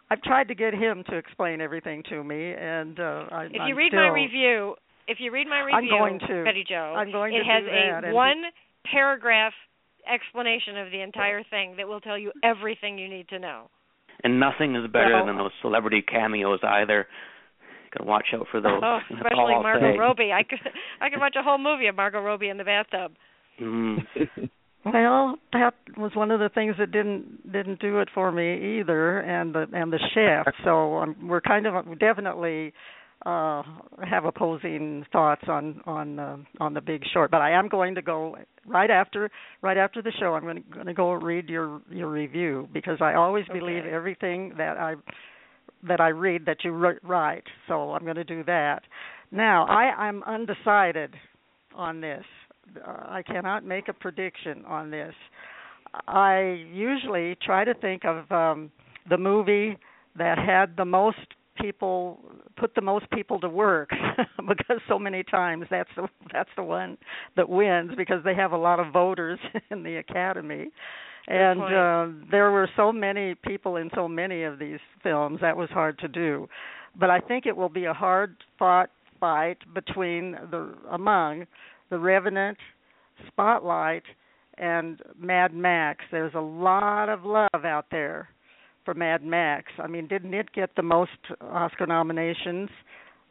[0.10, 3.62] I've tried to get him to explain everything to me and uh I If you
[3.62, 4.76] I'm read still, my review,
[5.08, 6.44] if you read my review, I'm going to.
[6.46, 8.44] Betty Jo, I'm going it to has do that a and- one
[8.92, 9.54] paragraph
[10.12, 13.70] explanation of the entire thing that will tell you everything you need to know.
[14.24, 17.08] And nothing is better Well- than those celebrity cameos either.
[17.92, 18.82] Got to watch out for those.
[18.84, 19.98] Oh, especially all Margot say.
[19.98, 20.34] Robbie.
[20.34, 20.60] I could
[21.00, 23.14] I could watch a whole movie of Margot Robbie in the bathtub.
[23.62, 24.06] Mm.
[24.94, 29.20] Well, that was one of the things that didn't didn't do it for me either,
[29.20, 30.54] and the and the chef.
[30.64, 32.72] So um, we're kind of definitely
[33.28, 33.62] uh
[34.10, 37.30] have opposing thoughts on on uh, on the Big Short.
[37.30, 39.30] But I am going to go right after
[39.62, 40.34] right after the show.
[40.36, 43.60] I'm going to, going to go read your your review because I always okay.
[43.60, 44.96] believe everything that I
[45.88, 47.44] that I read that you write.
[47.68, 48.84] So I'm going to do that.
[49.32, 51.14] Now I I'm undecided
[51.76, 52.24] on this.
[52.78, 55.14] Uh, I cannot make a prediction on this.
[56.08, 58.72] I usually try to think of um
[59.10, 59.78] the movie
[60.18, 61.18] that had the most
[61.60, 62.20] people
[62.58, 63.90] put the most people to work
[64.48, 66.98] because so many times that's the that's the one
[67.36, 69.40] that wins because they have a lot of voters
[69.72, 70.70] in the academy.
[71.30, 75.70] And uh, there were so many people in so many of these films that was
[75.70, 76.48] hard to do.
[77.00, 78.90] But i think it will be a hard fought
[79.20, 81.46] fight between the among
[81.90, 82.58] the revenant
[83.28, 84.04] spotlight
[84.58, 86.04] and mad max.
[86.12, 88.30] There's a lot of love out there
[88.88, 89.66] for Mad Max.
[89.80, 92.70] I mean, didn't it get the most Oscar nominations?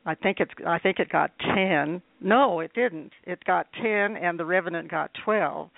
[0.05, 2.03] I think it's I think it got 10.
[2.21, 3.13] No, it didn't.
[3.25, 5.71] It got 10 and The Revenant got 12.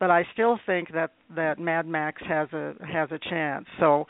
[0.00, 3.66] But I still think that that Mad Max has a has a chance.
[3.78, 4.06] So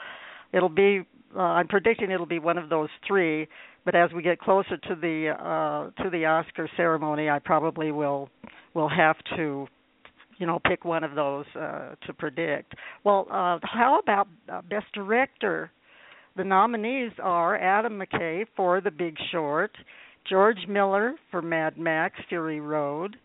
[0.52, 1.00] it'll be
[1.34, 3.48] uh, I'm predicting it'll be one of those three,
[3.84, 8.30] but as we get closer to the uh to the Oscar ceremony, I probably will
[8.74, 9.66] will have to
[10.38, 12.74] you know pick one of those uh, to predict.
[13.04, 15.70] Well, uh, how about uh, best director?
[16.36, 19.72] The nominees are Adam McKay for The Big Short,
[20.28, 23.16] George Miller for Mad Max: Fury Road,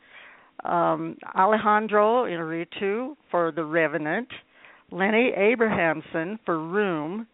[0.64, 4.30] um, Alejandro Inarritu for The Revenant,
[4.92, 7.28] Lenny Abrahamson for Room,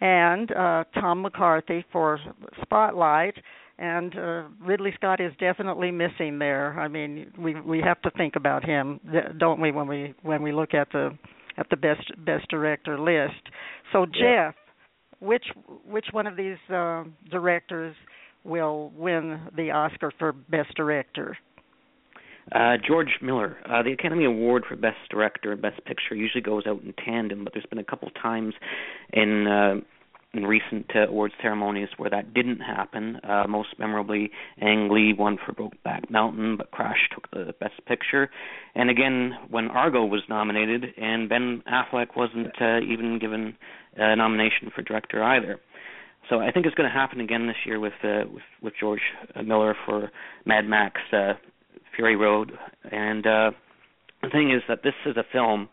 [0.00, 2.18] and uh, Tom McCarthy for
[2.62, 3.34] Spotlight
[3.80, 6.78] and uh, Ridley Scott is definitely missing there.
[6.78, 9.00] I mean, we we have to think about him,
[9.38, 11.16] don't we, when we when we look at the
[11.56, 13.40] at the best best director list.
[13.92, 14.50] So Geoff, yeah.
[15.18, 15.46] which
[15.86, 17.96] which one of these uh, directors
[18.44, 21.36] will win the Oscar for best director?
[22.52, 23.58] Uh, George Miller.
[23.64, 27.44] Uh, the Academy Award for Best Director and Best Picture usually goes out in tandem,
[27.44, 28.54] but there's been a couple times
[29.12, 29.74] in uh,
[30.32, 33.16] in recent uh, awards ceremonies where that didn't happen.
[33.24, 38.30] Uh, most memorably, Ang Lee won for Brokeback Mountain, but Crash took the Best Picture.
[38.74, 43.56] And again, when Argo was nominated, and Ben Affleck wasn't uh, even given
[43.96, 45.58] a nomination for director either.
[46.28, 49.00] So I think it's going to happen again this year with uh, with, with George
[49.44, 50.10] Miller for
[50.44, 51.32] Mad Max: uh,
[51.96, 52.52] Fury Road.
[52.84, 53.50] And uh,
[54.22, 55.68] the thing is that this is a film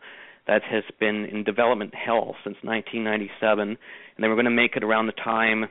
[0.48, 3.78] that has been in development hell since 1997, and
[4.18, 5.66] they were going to make it around the time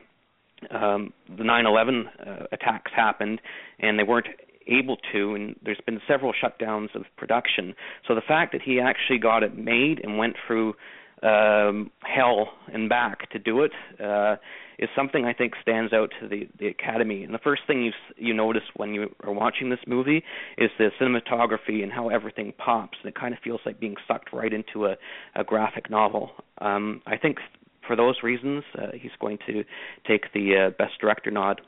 [0.70, 3.40] um, the 9/11 uh, attacks happened,
[3.78, 4.28] and they weren't
[4.66, 7.74] able to, and there's been several shutdowns of production.
[8.06, 10.74] So the fact that he actually got it made and went through
[11.22, 14.36] um, hell and back to do it uh,
[14.78, 17.24] is something I think stands out to the the Academy.
[17.24, 20.22] And the first thing you you notice when you are watching this movie
[20.56, 24.32] is the cinematography and how everything pops, and it kind of feels like being sucked
[24.32, 24.96] right into a,
[25.34, 26.30] a graphic novel.
[26.58, 27.38] Um, I think
[27.86, 29.64] for those reasons, uh, he's going to
[30.06, 31.60] take the uh, best director nod.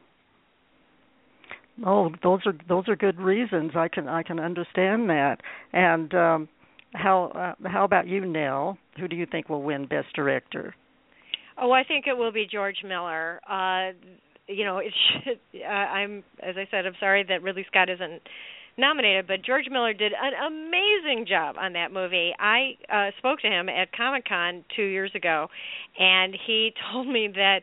[1.85, 3.73] Oh, those are those are good reasons.
[3.75, 5.39] I can I can understand that.
[5.73, 6.49] And um,
[6.92, 8.79] how uh, how about you, Nell?
[8.98, 10.74] Who do you think will win Best Director?
[11.61, 13.40] Oh, I think it will be George Miller.
[13.48, 13.92] Uh,
[14.48, 14.92] you know, it
[15.24, 15.38] should.
[15.61, 18.22] Uh, I'm, as I said, I'm sorry that Ridley Scott isn't
[18.79, 22.33] nominated, but George Miller did an amazing job on that movie.
[22.38, 25.48] I uh, spoke to him at Comic Con two years ago,
[25.98, 27.61] and he told me that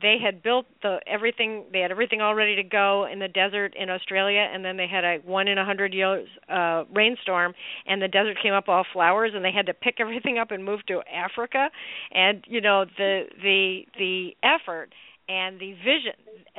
[0.00, 3.74] they had built the everything they had everything all ready to go in the desert
[3.76, 7.54] in Australia and then they had a one in a hundred years uh rainstorm
[7.86, 10.64] and the desert came up all flowers and they had to pick everything up and
[10.64, 11.70] move to Africa.
[12.12, 14.90] And you know the the the effort
[15.28, 16.14] and the vision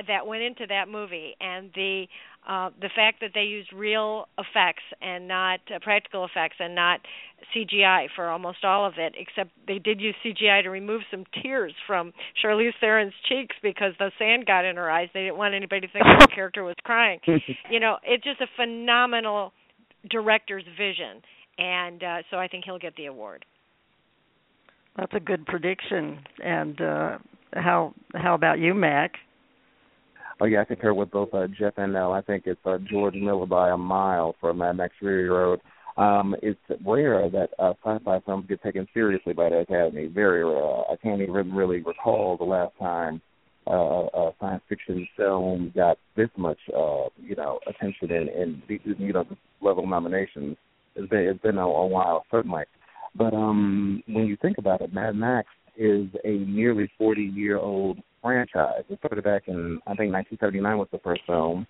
[0.07, 2.05] that went into that movie and the
[2.47, 6.99] uh, the fact that they used real effects and not uh, practical effects and not
[7.55, 11.73] CGI for almost all of it, except they did use CGI to remove some tears
[11.85, 15.09] from Charlize Theron's cheeks because the sand got in her eyes.
[15.13, 17.19] They didn't want anybody to think the character was crying.
[17.69, 19.53] You know, it's just a phenomenal
[20.09, 21.21] director's vision,
[21.57, 23.45] and uh, so I think he'll get the award.
[24.97, 26.19] That's a good prediction.
[26.43, 27.17] And uh,
[27.53, 29.13] how how about you, Mack?
[30.41, 32.13] Oh yeah, I concur with both uh, Geoff and Nell.
[32.13, 35.59] I think it's uh, George Miller by a mile for Mad Max Fury Road.
[35.97, 40.07] Um, it's rare that uh, sci-fi films get taken seriously by the Academy.
[40.07, 40.81] Very rare.
[40.89, 43.21] I can't even really recall the last time
[43.67, 49.11] uh, a science fiction film got this much, uh, you know, attention and, and you
[49.11, 50.55] know, this level nominations.
[50.95, 52.63] it's been it's been a, a while certainly.
[53.13, 57.99] But um, when you think about it, Mad Max is a nearly 40 year old
[58.21, 58.83] franchise.
[58.89, 61.67] It started back in I think 1979 was the first film,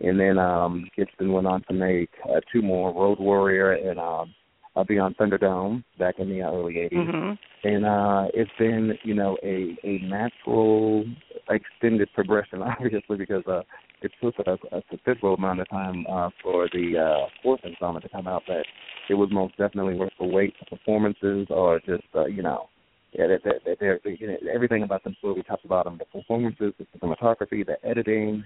[0.00, 4.34] and then um, Gibson went on to make uh, two more, Road Warrior and um,
[4.76, 6.92] uh, Beyond Thunderdome back in the early 80s.
[6.92, 7.68] Mm-hmm.
[7.68, 11.04] And uh, it's been, you know, a a natural
[11.50, 13.62] extended progression, obviously, because uh,
[14.02, 18.08] it took a, a considerable amount of time uh, for the uh, fourth installment to
[18.08, 18.44] come out.
[18.46, 18.64] But
[19.08, 20.54] it was most definitely worth the wait.
[20.60, 22.68] The performances are just, uh, you know,
[23.12, 26.04] yeah, they're, they're, they're, they're, you know, everything about this movie, top to bottom, the
[26.04, 28.44] performances, the cinematography, the editing,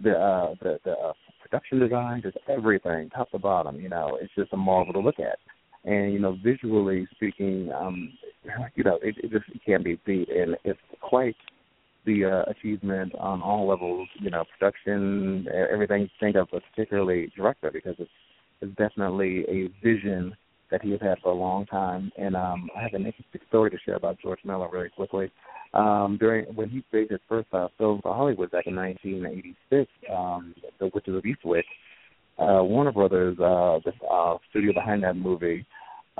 [0.00, 1.12] the uh, the the uh,
[1.42, 3.80] production design, just everything, top to bottom.
[3.80, 5.38] You know, it's just a marvel to look at.
[5.84, 8.12] And you know, visually speaking, um,
[8.74, 11.36] you know, it, it just can't be beat, and it's quite
[12.06, 14.08] the uh, achievement on all levels.
[14.20, 18.10] You know, production, everything you think of, particularly director, because it's
[18.60, 20.34] it's definitely a vision
[20.74, 22.10] that he has had for a long time.
[22.18, 25.30] And um, I have an interesting story to share about George Miller really quickly.
[25.72, 30.54] Um, during when he made his first uh, film for Hollywood back in 1986, um,
[30.80, 31.62] The Witches of Eastwick,
[32.40, 35.64] uh, Warner Brothers, uh, the uh, studio behind that movie,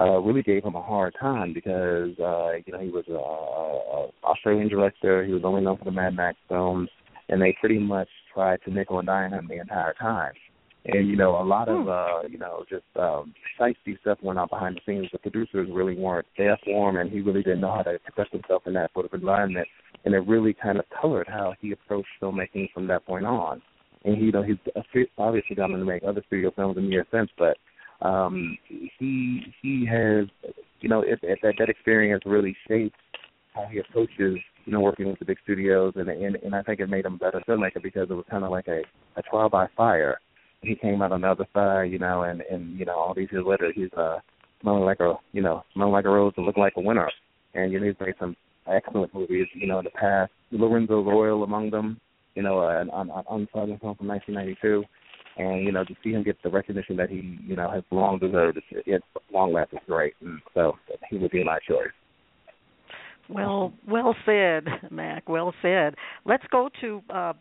[0.01, 4.31] uh, really gave him a hard time because uh, you know he was a, a
[4.31, 5.25] Australian director.
[5.25, 6.89] He was only known for the Mad Max films,
[7.29, 10.33] and they pretty much tried to nickel and dime him the entire time
[10.87, 14.49] and you know a lot of uh you know just um shiesty stuff went on
[14.49, 15.09] behind the scenes.
[15.13, 18.29] The producers really weren't there for him and he really didn't know how to express
[18.33, 19.67] himself in that sort of environment.
[20.05, 23.63] And it really kind of colored how he approached filmmaking from that point on.
[24.05, 24.59] And he you know he's
[25.17, 27.57] obviously gone on to make other studio films in the years since but
[28.07, 30.27] um he he has
[30.81, 32.97] you know it, it, that that experience really shaped
[33.55, 35.95] how he approaches you know working with the big studios.
[35.97, 38.45] And and and I think it made him a better filmmaker because it was kind
[38.45, 38.83] of like a
[39.17, 40.19] a trial by fire
[40.67, 43.29] he came out on the other side, you know, and and you know all these
[43.31, 44.19] years later he's uh
[44.61, 47.11] smelling like a you know smelling like a rose and looking like a winner.
[47.55, 48.37] And you know he's made some
[48.67, 50.33] excellent movies, you know, in the past.
[50.51, 52.01] Lorenzo's Oil among them,
[52.35, 54.85] you know, an an, an unsung film from 1992.
[55.37, 58.19] And you know to see him get the recognition that he you know has long
[58.19, 60.15] deserved, it's, it's long lasting great.
[60.21, 60.75] And so
[61.11, 61.91] he would be my choice.
[63.29, 65.29] Well, well said, Mack.
[65.29, 65.95] Well said.
[66.25, 67.33] Let's go to uh,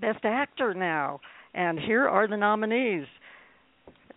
[0.00, 1.20] Best Actor now.
[1.54, 3.06] And here are the nominees.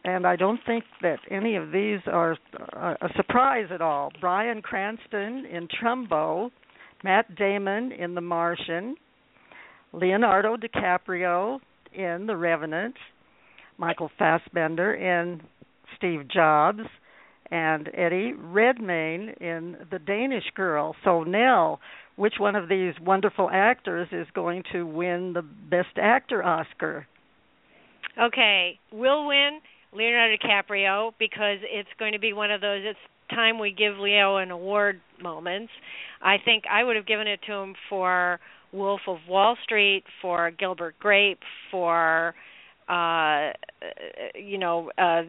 [0.04, 2.36] And I don't think that any of these are
[2.76, 4.12] uh, a surprise at all.
[4.20, 6.50] Bryan Cranston in Trumbo,
[7.04, 8.96] Matt Damon in The Martian,
[9.94, 11.60] Leonardo DiCaprio
[11.94, 12.96] in The Revenant,
[13.78, 15.42] Michael Fassbender in
[15.98, 16.82] Steve Jobs,
[17.52, 20.96] and Eddie Redmayne in The Danish Girl.
[21.04, 21.80] So, Nell,
[22.16, 27.08] which one of these wonderful actors is going to win the Best Actor Oscar?
[28.22, 29.60] Okay, we'll win
[29.94, 32.82] Leonardo DiCaprio because it's going to be one of those.
[32.84, 33.00] It's
[33.30, 35.72] time we give Leo an award moments.
[36.22, 38.40] I think I would have given it to him for
[38.74, 41.40] Wolf of Wall Street, for Gilbert Grape,
[41.70, 42.36] for
[42.90, 43.52] uh
[44.36, 45.22] you know uh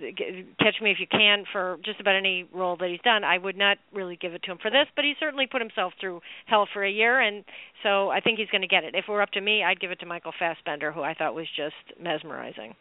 [0.59, 3.24] catch me if you can for just about any role that he's done.
[3.24, 5.92] I would not really give it to him for this but he certainly put himself
[6.00, 7.44] through hell for a year and
[7.82, 8.94] so i think he's going to get it.
[8.94, 11.34] If it were up to me i'd give it to michael fassbender who i thought
[11.34, 12.74] was just mesmerizing.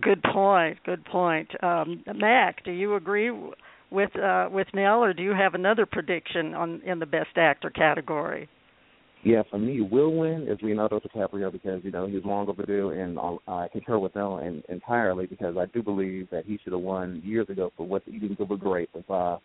[0.00, 1.50] Good point good point.
[1.62, 3.30] Um mack do you agree
[3.90, 7.70] with uh with nell or do you have another prediction on in the best actor
[7.70, 8.48] category
[9.24, 13.18] yeah, for me, will win is Leonardo DiCaprio because you know he's long overdue, and
[13.48, 17.48] I concur with in, entirely because I do believe that he should have won years
[17.48, 18.90] ago for What's Eating Gilbert Grape.
[18.94, 19.38] If uh,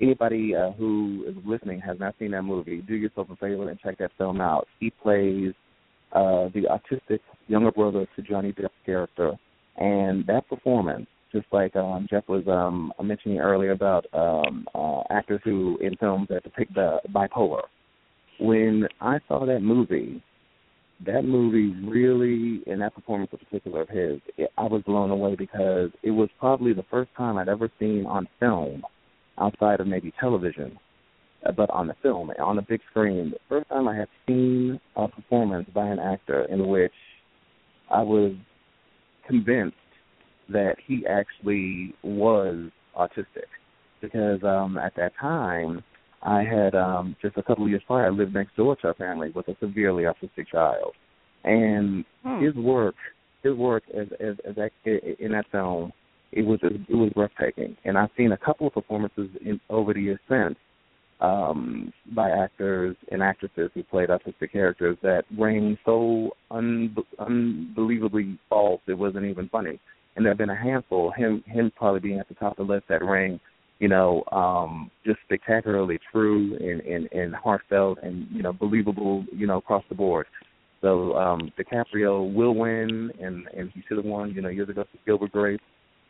[0.00, 3.80] anybody uh, who is listening has not seen that movie, do yourself a favor and
[3.80, 4.68] check that film out.
[4.78, 5.52] He plays
[6.12, 7.18] uh, the autistic
[7.48, 9.32] younger brother to Johnny Depp's character,
[9.76, 15.40] and that performance just like um, Geoff was um, mentioning earlier about um, uh, actors
[15.42, 17.62] who in films that depict the bipolar
[18.38, 20.22] when I saw that movie,
[21.06, 25.34] that movie really, and that performance in particular of his, it, I was blown away
[25.36, 28.82] because it was probably the first time I'd ever seen on film,
[29.38, 30.78] outside of maybe television,
[31.44, 34.80] uh, but on the film, on the big screen, the first time I had seen
[34.96, 36.92] a performance by an actor in which
[37.90, 38.32] I was
[39.26, 39.76] convinced
[40.48, 43.48] that he actually was autistic.
[44.00, 45.82] Because um at that time
[46.24, 48.94] I had um just a couple of years prior I lived next door to a
[48.94, 50.92] family with a severely autistic child,
[51.44, 52.42] and hmm.
[52.42, 52.94] his work,
[53.42, 54.70] his work as as, as that,
[55.18, 55.92] in that film,
[56.32, 57.76] it was it was breathtaking.
[57.84, 60.56] And I've seen a couple of performances in, over the years since
[61.20, 68.80] um by actors and actresses who played autistic characters that rang so un, unbelievably false
[68.88, 69.78] it wasn't even funny
[70.16, 71.12] and there have been a handful.
[71.16, 72.86] Him him probably being at the top of the list.
[72.88, 73.40] That Ring,
[73.84, 79.46] you know, um, just spectacularly true and, and and heartfelt and you know believable, you
[79.46, 80.26] know, across the board.
[80.80, 84.84] So um, DiCaprio will win, and and he should have won, you know, years ago
[84.90, 85.60] for Gilbert Grape,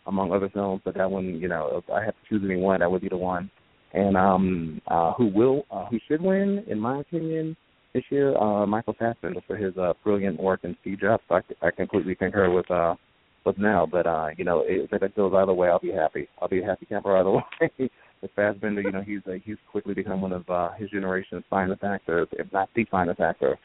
[0.07, 0.83] among other films.
[0.85, 3.09] But that one, you know, if I had to choose any one, that would be
[3.09, 3.51] the one.
[3.93, 7.57] And um, uh, who will, uh, who should win, in my opinion,
[7.93, 11.25] this year, uh, Michael Fassbender for his uh, brilliant work in Steve Jobs.
[11.29, 12.95] I, I completely concur with uh,
[13.45, 13.86] with now.
[13.90, 16.28] But uh, you know, if it goes either way, I'll be happy.
[16.40, 17.30] I'll be a happy camper either
[17.78, 17.90] way.
[18.22, 21.84] with Fassbender, you know, he's uh, he's quickly become one of uh, his generation's finest
[21.84, 23.59] actors, if not the finest actor.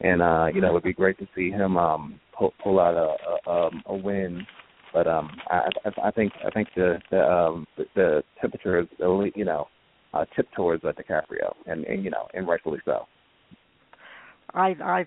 [0.00, 2.94] And uh, you know, it would be great to see him um, pull, pull out
[2.94, 4.46] a, a, um, a win.
[4.92, 8.86] But um, I, I, I think I think the the, um, the, the temperature is
[9.34, 9.68] you know
[10.14, 13.06] uh, tipped towards uh, DiCaprio, and, and you know, and rightfully so.
[14.54, 15.04] I I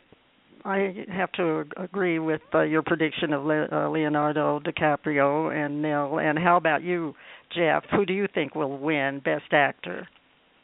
[0.65, 6.19] I have to agree with uh, your prediction of Le- uh, Leonardo DiCaprio and Nell.
[6.19, 7.15] And how about you,
[7.55, 7.83] Geoff?
[7.91, 10.07] Who do you think will win Best Actor?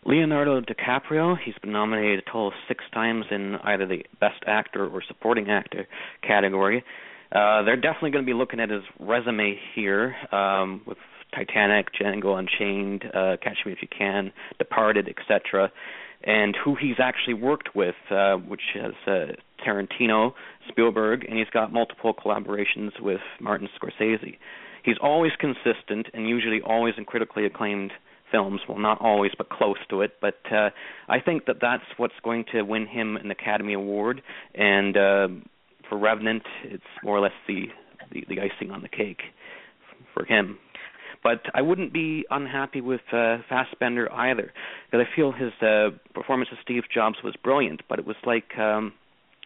[0.05, 1.35] Leonardo DiCaprio.
[1.43, 5.49] He's been nominated a total of six times in either the Best Actor or Supporting
[5.49, 5.87] Actor
[6.25, 6.83] category.
[7.31, 10.97] Uh, they're definitely going to be looking at his resume here um, with
[11.33, 15.71] Titanic, Django Unchained, uh, Catch Me If You Can, Departed, etc
[16.25, 19.33] and who he's actually worked with, uh, which has uh,
[19.65, 20.33] Tarantino,
[20.69, 24.37] Spielberg, and he's got multiple collaborations with Martin Scorsese.
[24.83, 27.91] He's always consistent and usually always in critically acclaimed
[28.31, 28.61] films.
[28.67, 30.13] Well, not always, but close to it.
[30.21, 30.69] But uh,
[31.07, 34.21] I think that that's what's going to win him an Academy Award.
[34.53, 35.27] And uh,
[35.89, 37.65] for Revenant, it's more or less the
[38.11, 39.21] the, the icing on the cake
[40.13, 40.59] for him.
[41.25, 44.53] But I wouldn't be unhappy with uh, Fassbender either,
[44.85, 47.81] because I feel his uh, performance of Steve Jobs was brilliant.
[47.89, 48.93] But it was like um,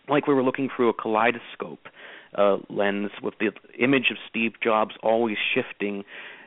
[0.10, 1.88] like we were looking through a kaleidoscope
[2.38, 3.52] uh, lens, with the
[3.82, 6.04] image of Steve Jobs always shifting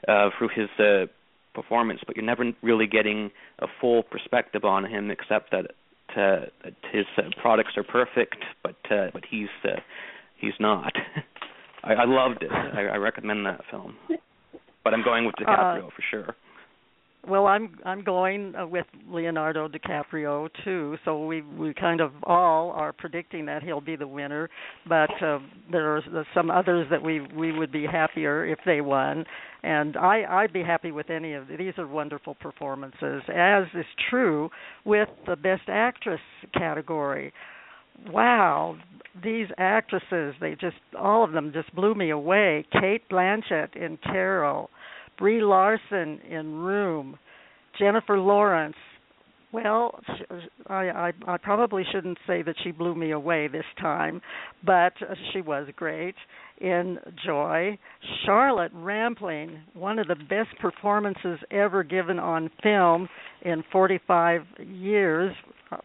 [0.06, 1.06] uh, through his uh,
[1.54, 3.30] performance, but you're never really getting
[3.60, 5.70] a full perspective on him, except that,
[6.14, 6.44] uh,
[6.92, 9.80] his uh, products are perfect, but uh, but he's uh,
[10.36, 10.92] he's not.
[11.84, 12.52] I, I loved it.
[12.52, 13.96] I, I recommend that film
[14.84, 16.36] but I'm going with DiCaprio uh, for sure.
[17.28, 20.96] Well, I'm I'm going uh, with Leonardo DiCaprio too.
[21.04, 24.50] So we we kind of all are predicting that he'll be the winner,
[24.88, 25.38] but uh,
[25.70, 26.02] there's
[26.34, 29.24] some others that we we would be happier if they won,
[29.62, 31.74] and I I'd be happy with any of these.
[31.78, 34.50] Are wonderful performances, as is true
[34.84, 36.20] with the Best Actress
[36.54, 37.32] category
[38.10, 38.76] wow,
[39.22, 42.64] these actresses, they just all of them just blew me away.
[42.72, 44.70] Cate Blanchett in Carol,
[45.18, 47.18] Brie Larson in Room,
[47.78, 48.76] Jennifer Lawrence.
[49.52, 50.00] Well,
[50.68, 54.22] I, I I probably shouldn't say that she blew me away this time,
[54.64, 54.94] but
[55.32, 56.14] she was great
[56.58, 57.76] in Joy.
[58.24, 63.08] Charlotte Rampling, one of the best performances ever given on film
[63.42, 65.34] in 45 years.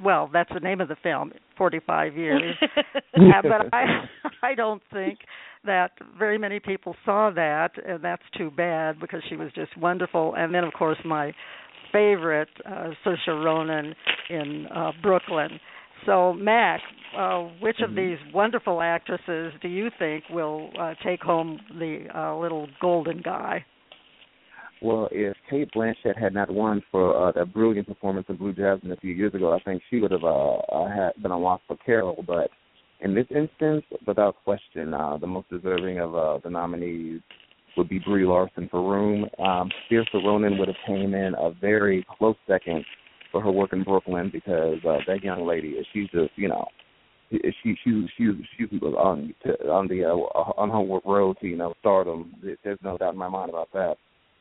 [0.02, 2.56] Well, that's the name of the film, 45 years.
[2.62, 4.06] uh, but I
[4.44, 5.20] I don't think
[5.66, 10.36] that very many people saw that, and that's too bad because she was just wonderful.
[10.38, 11.34] And then, of course, my
[11.92, 13.96] favorite, uh, Saoirse Ronan
[14.30, 15.60] in uh, Brooklyn.
[16.06, 16.82] So, Mack,
[17.18, 18.10] uh, which of mm-hmm.
[18.10, 23.66] these wonderful actresses do you think will uh, take home the uh, little golden guy?
[24.82, 28.92] Well, if Cate Blanchett had not won for uh, that brilliant performance in Blue Jasmine
[28.92, 31.78] a few years ago, I think she would have uh, uh, had been unlocked for
[31.78, 32.24] Carol.
[32.26, 32.52] But
[33.02, 37.22] in this instance, without question, uh, the most deserving of uh, the nominees
[37.76, 39.26] would be Brie Larson for Room.
[39.40, 42.86] Um, Saoirse Ronan would have came in a very close second
[43.32, 46.66] for her work in Brooklyn because uh, that young lady, she's just you know,
[47.32, 51.58] she she she she was on to, on the uh, on her road to you
[51.58, 52.36] know stardom.
[52.64, 53.98] There's no doubt in my mind about that.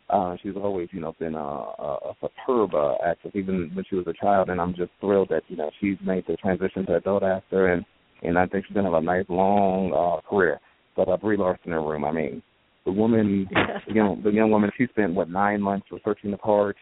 [0.09, 3.97] Uh, she's always, you know, been a, a, a superb uh, actress, even when she
[3.97, 4.51] was a child.
[4.51, 7.85] And I'm just thrilled that you know she's made the transition to adult actor, and
[8.23, 10.61] and I think she's gonna have a nice long uh, career.
[10.97, 12.43] But uh, Brie Larson in the room, I mean,
[12.85, 13.49] the woman,
[13.89, 16.77] you know, the young woman, she spent what nine months researching the part,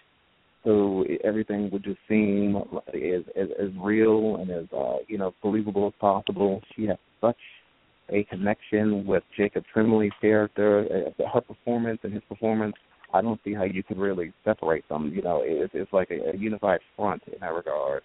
[0.63, 2.57] so everything would just seem
[2.89, 6.61] as as, as real and as uh, you know believable as possible.
[6.77, 7.37] She has such
[8.11, 10.87] a connection with Jacob Tremblay's character,
[11.19, 12.75] uh, her performance and his performance.
[13.15, 15.13] I don't see how you could really separate them.
[15.15, 18.03] You know, it's it's like a, a unified front in that regard.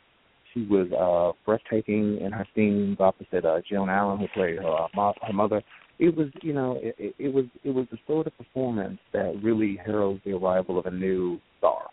[0.54, 5.14] She was uh breathtaking in her scenes opposite uh Joan Allen, who played her uh,
[5.22, 5.62] her mother
[6.00, 9.34] it was you know it, it, it was it was the sort of performance that
[9.44, 11.90] really heralds the arrival of a new star.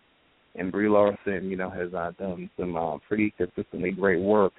[0.55, 4.55] And Brie Larson, you know, has uh, done some uh, pretty consistently great work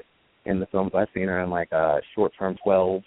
[0.46, 3.02] in the films I've seen her in, like uh, Short Term 12,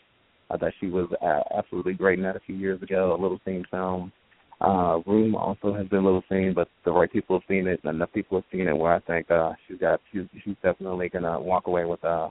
[0.50, 3.16] I thought she was uh, absolutely great in that a few years ago.
[3.16, 4.12] A little seen film.
[4.60, 7.80] Uh, Room also has been a little seen, but the right people have seen it,
[7.82, 11.08] and enough people have seen it where I think uh, she's got she's she's definitely
[11.08, 12.28] gonna walk away with uh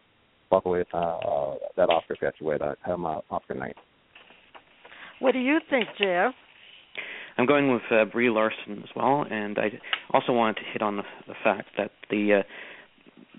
[0.52, 3.76] walk away with uh, uh that Oscar statuette uh, come uh, Oscar night.
[5.20, 6.36] What do you think, Geoff?
[7.38, 9.72] I'm going with uh, Brie Larson as well, and I
[10.12, 12.44] also wanted to hit on the, the fact that the uh,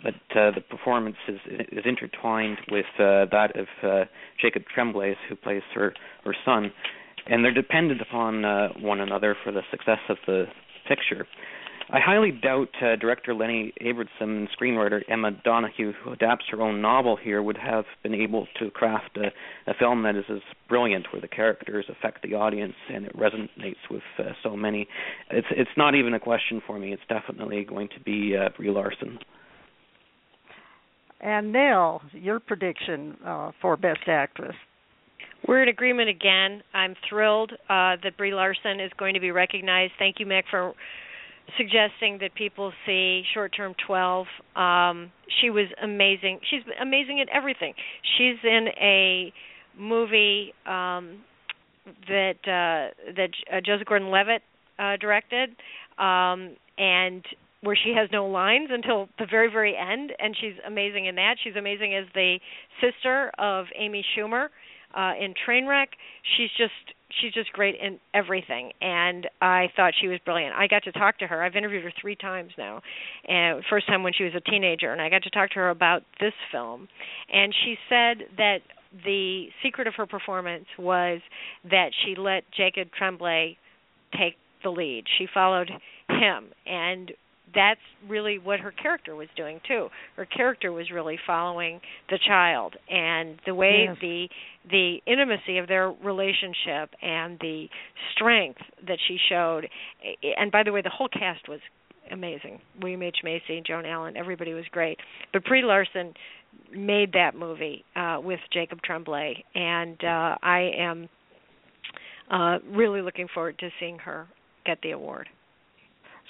[0.04, 1.38] that uh, the performance is
[1.70, 4.04] is intertwined with uh, that of uh,
[4.40, 5.92] Jacob Tremblay, who plays her
[6.24, 6.72] her son,
[7.30, 10.44] and they're dependent upon uh, one another for the success of the
[10.86, 11.26] picture.
[11.92, 16.80] I highly doubt uh, director Lenny Abrahamson and screenwriter Emma Donoghue, who adapts her own
[16.80, 19.32] novel here, would have been able to craft a,
[19.68, 23.90] a film that is as brilliant, where the characters affect the audience and it resonates
[23.90, 24.86] with uh, so many.
[25.30, 26.92] It's it's not even a question for me.
[26.92, 29.18] It's definitely going to be uh, Brie Larson.
[31.20, 34.54] And Nell, your prediction uh, for Best Actress?
[35.46, 36.62] We're in agreement again.
[36.74, 39.92] I'm thrilled uh, that Brie Larson is going to be recognized.
[39.98, 40.74] Thank you, Mick, for
[41.56, 44.26] suggesting that people see short term 12
[44.56, 45.10] um
[45.40, 47.72] she was amazing she's amazing at everything
[48.16, 49.32] she's in a
[49.78, 51.18] movie um
[52.06, 54.42] that uh that uh, Joseph Gordon-Levitt
[54.78, 55.50] uh directed
[55.98, 57.24] um and
[57.62, 61.36] where she has no lines until the very very end and she's amazing in that
[61.42, 62.38] she's amazing as the
[62.80, 64.48] sister of Amy Schumer
[64.94, 65.88] uh in Trainwreck
[66.36, 66.72] she's just
[67.20, 70.54] she's just great in everything and I thought she was brilliant.
[70.54, 71.42] I got to talk to her.
[71.42, 72.80] I've interviewed her 3 times now.
[73.26, 75.70] And first time when she was a teenager and I got to talk to her
[75.70, 76.88] about this film
[77.32, 78.58] and she said that
[79.04, 81.20] the secret of her performance was
[81.70, 83.56] that she let Jacob Tremblay
[84.18, 84.34] take
[84.64, 85.04] the lead.
[85.18, 85.70] She followed
[86.08, 87.12] him and
[87.54, 89.88] that's really what her character was doing too.
[90.16, 93.96] Her character was really following the child and the way yes.
[94.00, 94.28] the
[94.70, 97.66] the intimacy of their relationship and the
[98.14, 99.68] strength that she showed.
[100.38, 101.60] And by the way, the whole cast was
[102.12, 102.60] amazing.
[102.80, 104.98] William H Macy, Joan Allen, everybody was great.
[105.32, 106.14] But Brie Larson
[106.74, 111.08] made that movie uh with Jacob Tremblay and uh I am
[112.30, 114.26] uh really looking forward to seeing her
[114.66, 115.28] get the award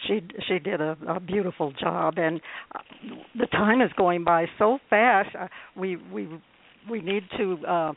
[0.07, 2.41] she she did a, a beautiful job and
[3.39, 6.29] the time is going by so fast uh, we we
[6.91, 7.93] we need to uh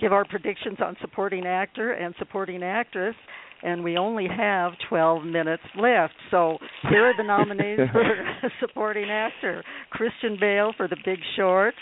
[0.00, 3.14] give our predictions on supporting actor and supporting actress
[3.62, 6.14] and we only have 12 minutes left.
[6.30, 6.58] So
[6.88, 11.74] here are the nominees for supporting actor: Christian Bale for The Big Short,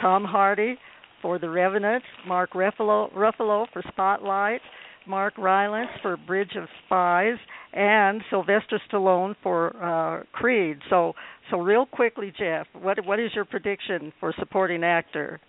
[0.00, 0.76] Tom Hardy
[1.20, 4.60] for The Revenant, Mark Ruffalo, Ruffalo for Spotlight,
[5.06, 7.36] Mark Rylance for Bridge of Spies,
[7.72, 10.78] and Sylvester Stallone for uh, Creed.
[10.90, 11.14] So,
[11.50, 15.40] so real quickly, Geoff, what what is your prediction for supporting actor?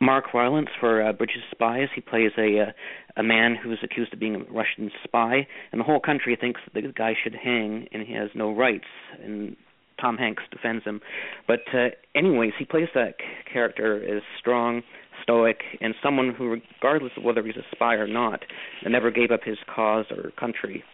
[0.00, 1.88] Mark Rylance for uh, Bridge of Spies.
[1.94, 2.72] He plays a uh,
[3.16, 6.60] a man who is accused of being a Russian spy, and the whole country thinks
[6.72, 8.84] that the guy should hang, and he has no rights.
[9.22, 9.56] And
[10.00, 11.00] Tom Hanks defends him.
[11.46, 13.14] But uh, anyways, he plays that
[13.50, 14.82] character as strong,
[15.24, 18.40] stoic, and someone who, regardless of whether he's a spy or not,
[18.88, 20.84] never gave up his cause or country.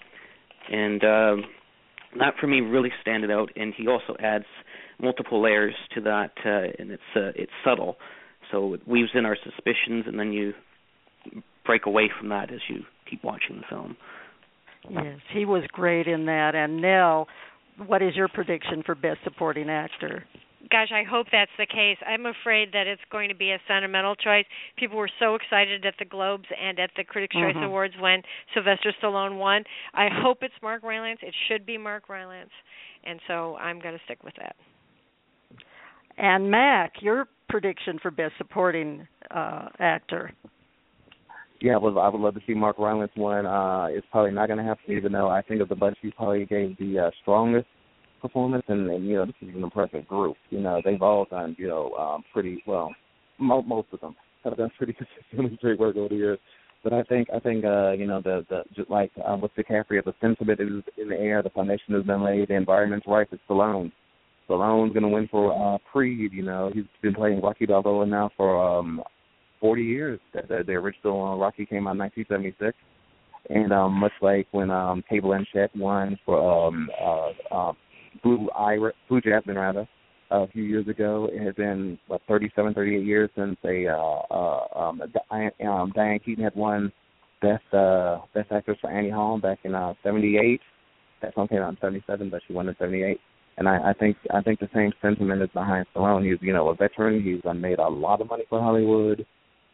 [0.71, 1.37] And uh,
[2.19, 3.51] that for me really standed out.
[3.57, 4.47] And he also adds
[5.01, 7.97] multiple layers to that, uh, and it's uh, it's subtle.
[8.51, 10.53] So it weaves in our suspicions, and then you
[11.65, 13.97] break away from that as you keep watching the film.
[14.89, 16.55] Yes, he was great in that.
[16.55, 17.29] And Nell,
[17.87, 20.25] what is your prediction for Best Supporting Actor?
[20.69, 21.97] Gosh, I hope that's the case.
[22.07, 24.45] I'm afraid that it's going to be a sentimental choice.
[24.77, 27.65] People were so excited at the Globes and at the Critics' Choice Mhm.
[27.65, 29.65] Awards when Sylvester Stallone won.
[29.95, 31.23] I hope it's Mark Rylance.
[31.23, 32.53] It should be Mark Rylance,
[33.05, 34.55] and so I'm going to stick with that.
[36.19, 40.33] And Mack, your prediction for Best Supporting uh, Actor?
[41.61, 43.45] Yeah, I would I would love to see Mark Rylance one.
[43.45, 46.47] Uh it's probably not gonna happen even though I think of the bunch he probably
[46.47, 47.67] gave the uh, strongest
[48.21, 50.37] performance and, and you know, this is an impressive group.
[50.51, 52.95] You know, they've all done, you know, um pretty well
[53.39, 54.15] mo- most of them
[54.45, 54.93] have done pretty
[55.31, 56.39] consistently great work over the years.
[56.83, 60.05] But I think I think uh, you know, the the just like um with DiCaprio,
[60.05, 63.43] the sentiment is in the air, the foundation has been laid, the environment's right, it's
[63.49, 63.93] Stallone.
[64.49, 68.63] Stallone's gonna win for uh Creed, you know, he's been playing Rocky Balboa now for
[68.63, 69.03] um
[69.61, 70.21] 40 years.
[70.33, 72.77] The, the, the original uh, Rocky came out in 1976,
[73.51, 77.73] and um, much like when um, Cate Blanchett won for um, uh, uh,
[78.23, 79.89] Blue Iris, Blue Jasmine rather,
[80.31, 81.29] a few years ago.
[81.33, 86.21] It had been what 37, 38 years since a uh, uh, um, Diane, um, Diane
[86.25, 86.93] Keaton had won
[87.43, 90.61] best uh, best actress for Annie Hall back in uh, 78.
[91.23, 93.19] That song came out in 77, but she won in 78.
[93.59, 96.29] And I, I think I think the same sentiment is behind Stallone.
[96.29, 97.23] He's you know a veteran.
[97.23, 99.27] He's uh, made a lot of money for Hollywood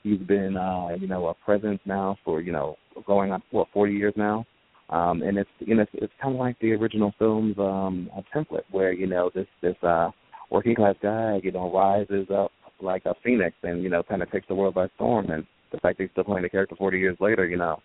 [0.06, 2.76] He's been, uh, you know, a presence now for you know
[3.08, 4.46] going on what 40 years now,
[4.90, 8.22] um, and it's you know it's, it's kind of like the original film's um, a
[8.36, 10.10] template where you know this this uh,
[10.50, 14.30] working class guy you know rises up like a phoenix and you know kind of
[14.30, 16.98] takes the world by storm, and the fact that he's still playing the character 40
[16.98, 17.80] years later, you know,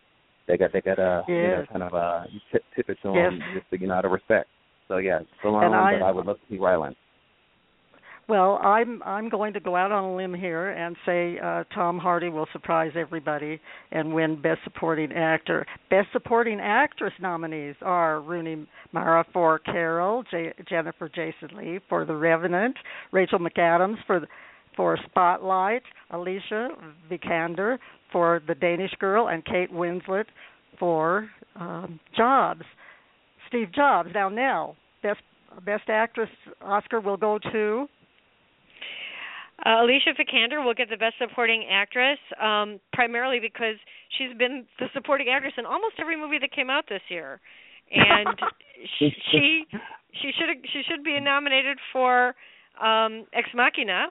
[0.47, 1.35] they got they got a yes.
[1.35, 3.31] you know kind of a tip, tip it to yes.
[3.31, 4.47] him just to, you know out of respect.
[4.87, 6.95] So yeah, Stallone, I, but I would love to see Ryland.
[8.31, 11.97] Well, I'm I'm going to go out on a limb here and say uh, Tom
[11.97, 13.59] Hardy will surprise everybody
[13.91, 15.65] and win Best Supporting Actor.
[15.89, 22.15] Best Supporting Actress nominees are Rooney Mara for Carol, J- Jennifer Jason Leigh for The
[22.15, 22.77] Revenant,
[23.11, 24.25] Rachel McAdams for
[24.77, 26.69] for Spotlight, Alicia
[27.11, 27.79] Vikander
[28.13, 30.27] for The Danish Girl, and Kate Winslet
[30.79, 32.63] for um, Jobs.
[33.49, 34.11] Steve Jobs.
[34.13, 35.19] Now, Nell, best
[35.65, 36.29] best actress
[36.61, 37.87] Oscar will go to
[39.65, 43.75] uh, Alicia Vikander will get the Best Supporting Actress, um, primarily because
[44.17, 47.39] she's been the supporting actress in almost every movie that came out this year,
[47.91, 48.27] and
[48.99, 52.35] she she should she should be nominated for
[52.81, 54.07] um, Ex Machina.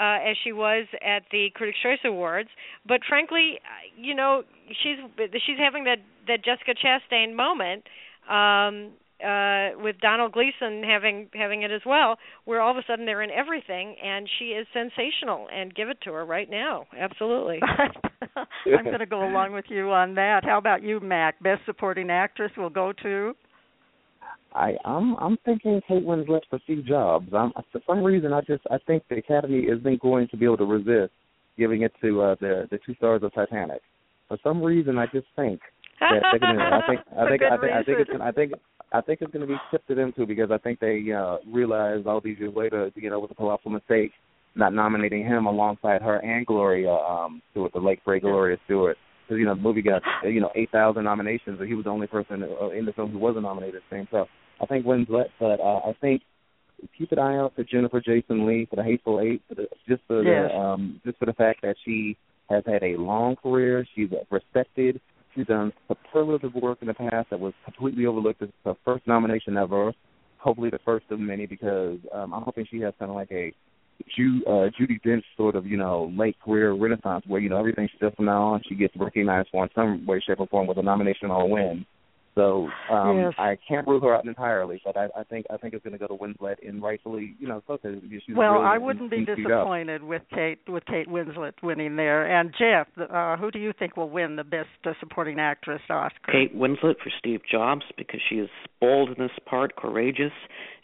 [0.00, 2.48] Uh, as she was at the Critics' Choice Awards,
[2.88, 3.60] but frankly,
[3.94, 4.42] you know,
[4.82, 4.96] she's
[5.44, 7.84] she's having that that Jessica Chastain moment
[8.24, 8.92] um,
[9.22, 13.22] uh with Domhnall Gleeson having having it as well, where all of a sudden they're
[13.22, 16.86] in everything and she is sensational and give it to her right now.
[16.98, 17.60] Absolutely.
[18.36, 20.44] I'm going to go along with you on that.
[20.44, 21.42] How about you, Mack?
[21.42, 23.34] Best supporting actress will go to
[24.54, 27.28] I I'm I'm thinking Kate Winslet for Steve Jobs.
[27.32, 30.58] I'm for some reason I just I think the Academy isn't going to be able
[30.58, 31.12] to resist
[31.58, 33.80] giving it to uh the the two stars of Titanic.
[34.28, 35.60] For some reason I just think
[36.00, 38.52] that they're gonna I think I think I think I think it's gonna, I think
[38.92, 41.38] I think it's going to be tipped to them too because I think they uh,
[41.50, 44.12] realize all these years later, you know, was a colossal mistake
[44.54, 48.96] not nominating him alongside her and Gloria um, Stuart, the late great Gloria Stuart.
[49.26, 51.90] Because you know the movie got you know eight thousand nominations, and he was the
[51.90, 53.80] only person uh, in the film who wasn't nominated.
[53.90, 54.26] Same so
[54.60, 56.22] I think Winslet, but uh, I think
[56.98, 60.02] keep an eye out for Jennifer Jason Leigh for the Hateful Eight, for the, just
[60.06, 60.50] for yes.
[60.50, 62.16] the um, just for the fact that she
[62.50, 63.86] has had a long career.
[63.94, 65.00] She's respected
[65.34, 68.40] She's done superlative work in the past that was completely overlooked.
[68.40, 69.92] This is her first nomination ever.
[70.38, 73.52] Hopefully the first of many because um, I'm hoping she has kind of like a
[74.16, 77.88] Ju- uh, Judi Dench sort of, you know, late career renaissance where, you know, everything
[77.90, 80.66] she does from now on, she gets recognized for in some way, shape, or form
[80.66, 81.86] with a nomination or a win.
[82.34, 83.34] So um yes.
[83.38, 85.98] I can't rule her out entirely, but I, I think I think it's going to
[85.98, 89.24] go to Winslet, and rightfully, you know, so because she's well, really I wouldn't be
[89.24, 92.26] disappointed disappointed with Kate with Kate Winslet winning there.
[92.26, 96.32] And Geoff, uh, who do you think will win the Best uh, Supporting Actress Oscar?
[96.32, 98.48] Kate Winslet for Steve Jobs because she is
[98.80, 100.32] bold in this part, courageous,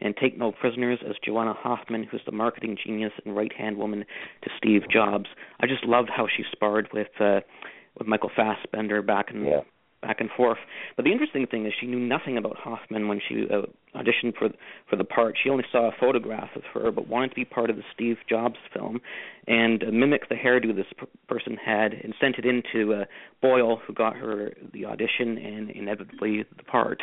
[0.01, 4.05] and take no prisoners as Joanna Hoffman, who's the marketing genius and right hand woman
[4.42, 5.26] to Steve Jobs.
[5.61, 7.40] I just loved how she sparred with uh,
[7.99, 9.61] with Michael Fassbender back in yeah
[10.01, 10.59] back and forth.
[10.96, 13.62] But the interesting thing is she knew nothing about Hoffman when she uh,
[13.99, 14.49] auditioned for
[14.88, 15.36] for the part.
[15.42, 18.16] She only saw a photograph of her, but wanted to be part of the Steve
[18.28, 19.01] Jobs film
[19.46, 23.05] and uh, mimic the hairdo this p- person had, and sent it into uh,
[23.42, 27.03] Boyle, who got her the audition and inevitably the part.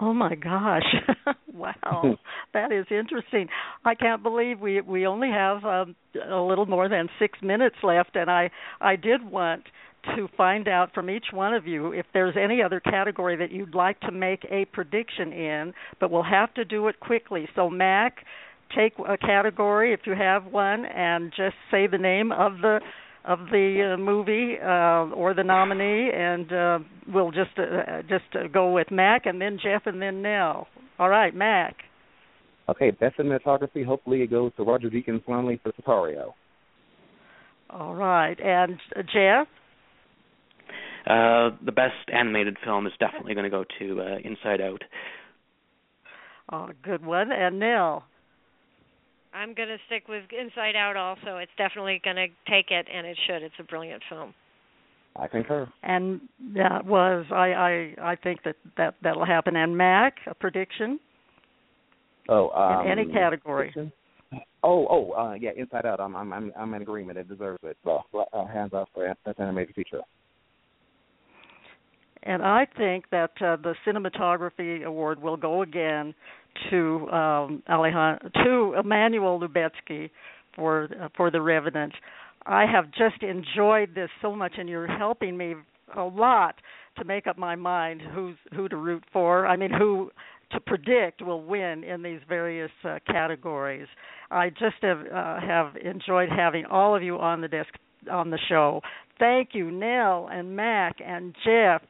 [0.00, 0.82] Oh my gosh!
[1.54, 2.16] wow,
[2.54, 3.48] that is interesting.
[3.84, 5.94] I can't believe we we only have um,
[6.28, 9.62] a little more than six minutes left, and I I did want
[10.16, 13.74] to find out from each one of you if there's any other category that you'd
[13.74, 17.48] like to make a prediction in, but we'll have to do it quickly.
[17.54, 18.16] So, Mack,
[18.74, 22.80] take a category if you have one, and just say the name of the
[23.24, 26.78] of the uh, movie uh, or the nominee, and uh,
[27.12, 30.66] we'll just uh, just uh, go with Mack, and then Geoff, and then Nell.
[30.98, 31.76] All right, Mack.
[32.68, 33.84] Okay, best cinematography.
[33.84, 36.32] Hopefully, it goes to Roger Deakins Swanley for Sicario.
[37.70, 39.48] All right, and uh, Geoff.
[41.06, 44.82] Uh, the best animated film is definitely going to go to uh, Inside Out.
[46.52, 47.32] Oh, good one.
[47.32, 48.04] And Nell.
[49.34, 51.38] I'm going to stick with Inside Out also.
[51.38, 53.42] It's definitely going to take it, and it should.
[53.42, 54.34] It's a brilliant film.
[55.16, 55.68] I concur.
[55.82, 56.20] And
[56.54, 57.52] that was I
[58.00, 59.56] I I think that that that'll happen.
[59.56, 60.98] And Mack, a prediction
[62.28, 63.68] Oh, um, in any category.
[63.68, 63.92] Fiction?
[64.62, 66.00] Oh, oh, uh, yeah, Inside Out.
[66.00, 67.18] I'm, I'm, I'm, I'm in agreement.
[67.18, 67.76] It deserves it.
[67.84, 68.00] So,
[68.32, 70.00] uh, hands off for Best Animated Feature.
[72.24, 76.14] And I think that uh, the cinematography award will go again
[76.70, 80.10] to um, Alejandro, to Emmanuel Lubezki
[80.54, 81.94] for uh, for The Revenant.
[82.46, 85.54] I have just enjoyed this so much, and you're helping me
[85.96, 86.56] a lot
[86.98, 89.46] to make up my mind who's who to root for.
[89.46, 90.10] I mean, who
[90.52, 93.88] to predict will win in these various uh, categories.
[94.30, 97.70] I just have uh, have enjoyed having all of you on the desk
[98.10, 98.80] on the show.
[99.18, 101.82] Thank you, Nell and Mack and Geoff.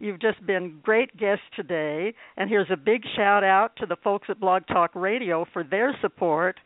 [0.00, 2.14] You've just been great guests today.
[2.36, 5.94] And here's a big shout out to the folks at Blog Talk Radio for their
[6.00, 6.58] support.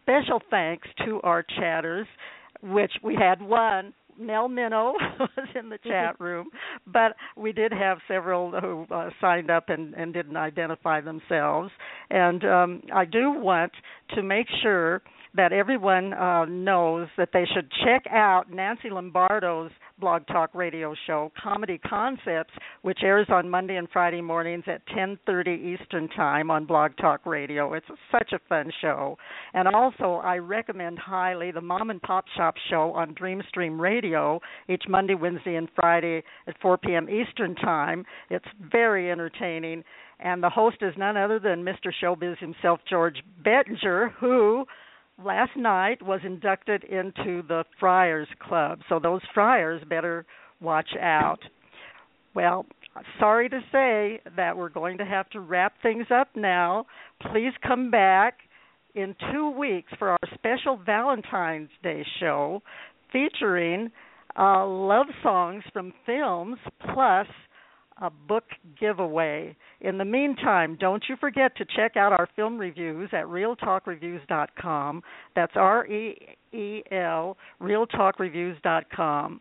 [0.00, 2.06] Special thanks to our chatters,
[2.62, 6.48] which we had one Nell Minow was in the chat room,
[6.86, 11.70] but we did have several who uh, signed up and, and didn't identify themselves.
[12.10, 13.72] And um, I do want
[14.14, 15.02] to make sure
[15.34, 21.32] that everyone uh, knows that they should check out Nancy Lombardo's Blog Talk radio show,
[21.42, 22.52] Comedy Concepts,
[22.82, 27.74] which airs on Monday and Friday mornings at 10:30 Eastern Time on Blog Talk Radio.
[27.74, 29.18] It's such a fun show.
[29.54, 34.84] And also, I recommend highly the Mom and Pop Shop show on Dreamstream Radio each
[34.88, 37.08] Monday, Wednesday, and Friday at 4 p.m.
[37.08, 38.04] Eastern Time.
[38.30, 39.84] It's very entertaining.
[40.20, 41.92] And the host is none other than Mr.
[42.02, 44.66] Showbiz himself, George Bettinger, who
[45.22, 48.80] last night was inducted into the Friars Club.
[48.88, 50.26] So those Friars better
[50.60, 51.38] watch out.
[52.34, 52.66] Well,
[53.18, 56.86] sorry to say that we're going to have to wrap things up now.
[57.32, 58.38] Please come back
[58.94, 62.62] in two weeks for our special Valentine's Day show
[63.12, 63.90] featuring
[64.38, 66.58] uh, love songs from films
[66.94, 67.26] plus
[68.00, 68.44] a book
[68.78, 69.56] giveaway.
[69.80, 75.02] In the meantime, don't you forget to check out our film reviews at reeltalkreviews.com.
[75.34, 76.16] That's R E
[76.52, 79.40] E L, reeltalkreviews.com.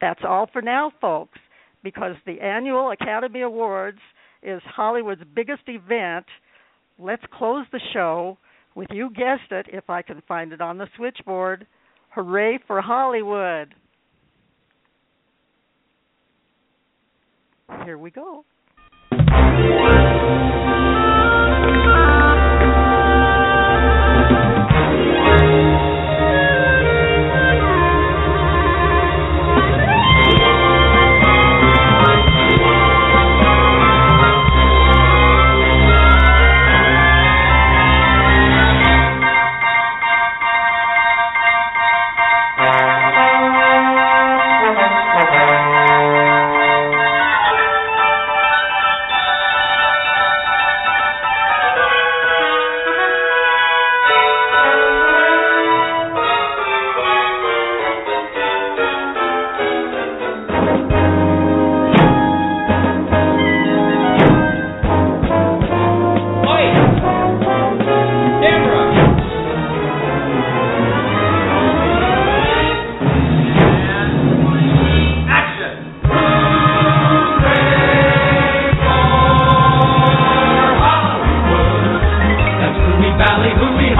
[0.00, 1.38] That's all for now, folks,
[1.82, 4.00] because the annual Academy Awards
[4.42, 6.26] is Hollywood's biggest event.
[6.98, 8.38] Let's close the show
[8.74, 11.66] with you guessed it, if I can find it on the switchboard.
[12.10, 13.74] Hooray for Hollywood!
[17.84, 18.44] Here we go.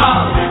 [0.03, 0.42] Is